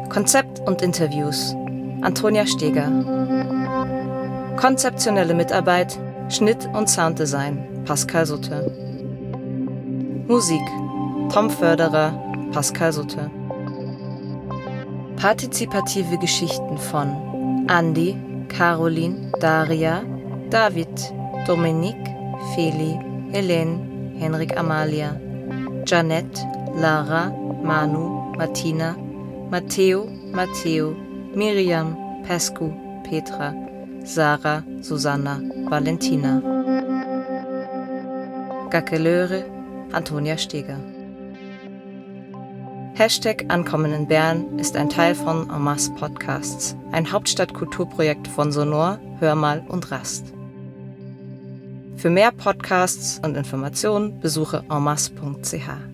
Konzept 0.08 0.58
und 0.66 0.82
Interviews 0.82 1.54
Antonia 2.00 2.44
Steger. 2.44 2.90
Konzeptionelle 4.56 5.34
Mitarbeit, 5.34 5.96
Schnitt 6.30 6.68
und 6.74 6.90
Sounddesign 6.90 7.84
Pascal 7.84 8.26
Sutte. 8.26 8.72
Musik 10.26 10.62
Tom 11.32 11.48
Förderer, 11.48 12.12
Pascal 12.50 12.92
Sutte. 12.92 13.30
Partizipative 15.14 16.18
Geschichten 16.18 16.76
von 16.76 17.66
Andy, 17.68 18.16
Caroline, 18.48 19.30
Daria, 19.38 20.02
David, 20.50 20.88
Dominique, 21.46 22.12
Feli, 22.50 22.98
Helene, 23.32 24.18
Henrik 24.18 24.56
Amalia, 24.56 25.18
Janette, 25.86 26.38
Lara, 26.74 27.30
Manu, 27.62 28.34
Martina, 28.36 28.96
Matteo, 29.50 30.06
Matteo, 30.32 30.94
Miriam, 31.34 31.96
Pescu, 32.24 32.72
Petra, 33.04 33.54
Sarah, 34.04 34.64
Susanna, 34.80 35.40
Valentina. 35.70 36.40
Gackelöre, 38.70 39.44
Antonia 39.92 40.36
Steger. 40.36 40.78
Hashtag 42.94 43.46
Ankommen 43.48 43.92
in 43.92 44.06
Bern 44.06 44.58
ist 44.58 44.76
ein 44.76 44.90
Teil 44.90 45.14
von 45.14 45.48
En 45.50 45.94
Podcasts, 45.96 46.76
ein 46.90 47.10
Hauptstadtkulturprojekt 47.10 48.28
von 48.28 48.52
Sonor, 48.52 48.98
Hörmal 49.18 49.64
und 49.68 49.90
Rast. 49.90 50.32
Für 52.02 52.10
mehr 52.10 52.32
Podcasts 52.32 53.20
und 53.22 53.36
Informationen 53.36 54.18
besuche 54.18 54.64
enmasse.ch. 54.68 55.91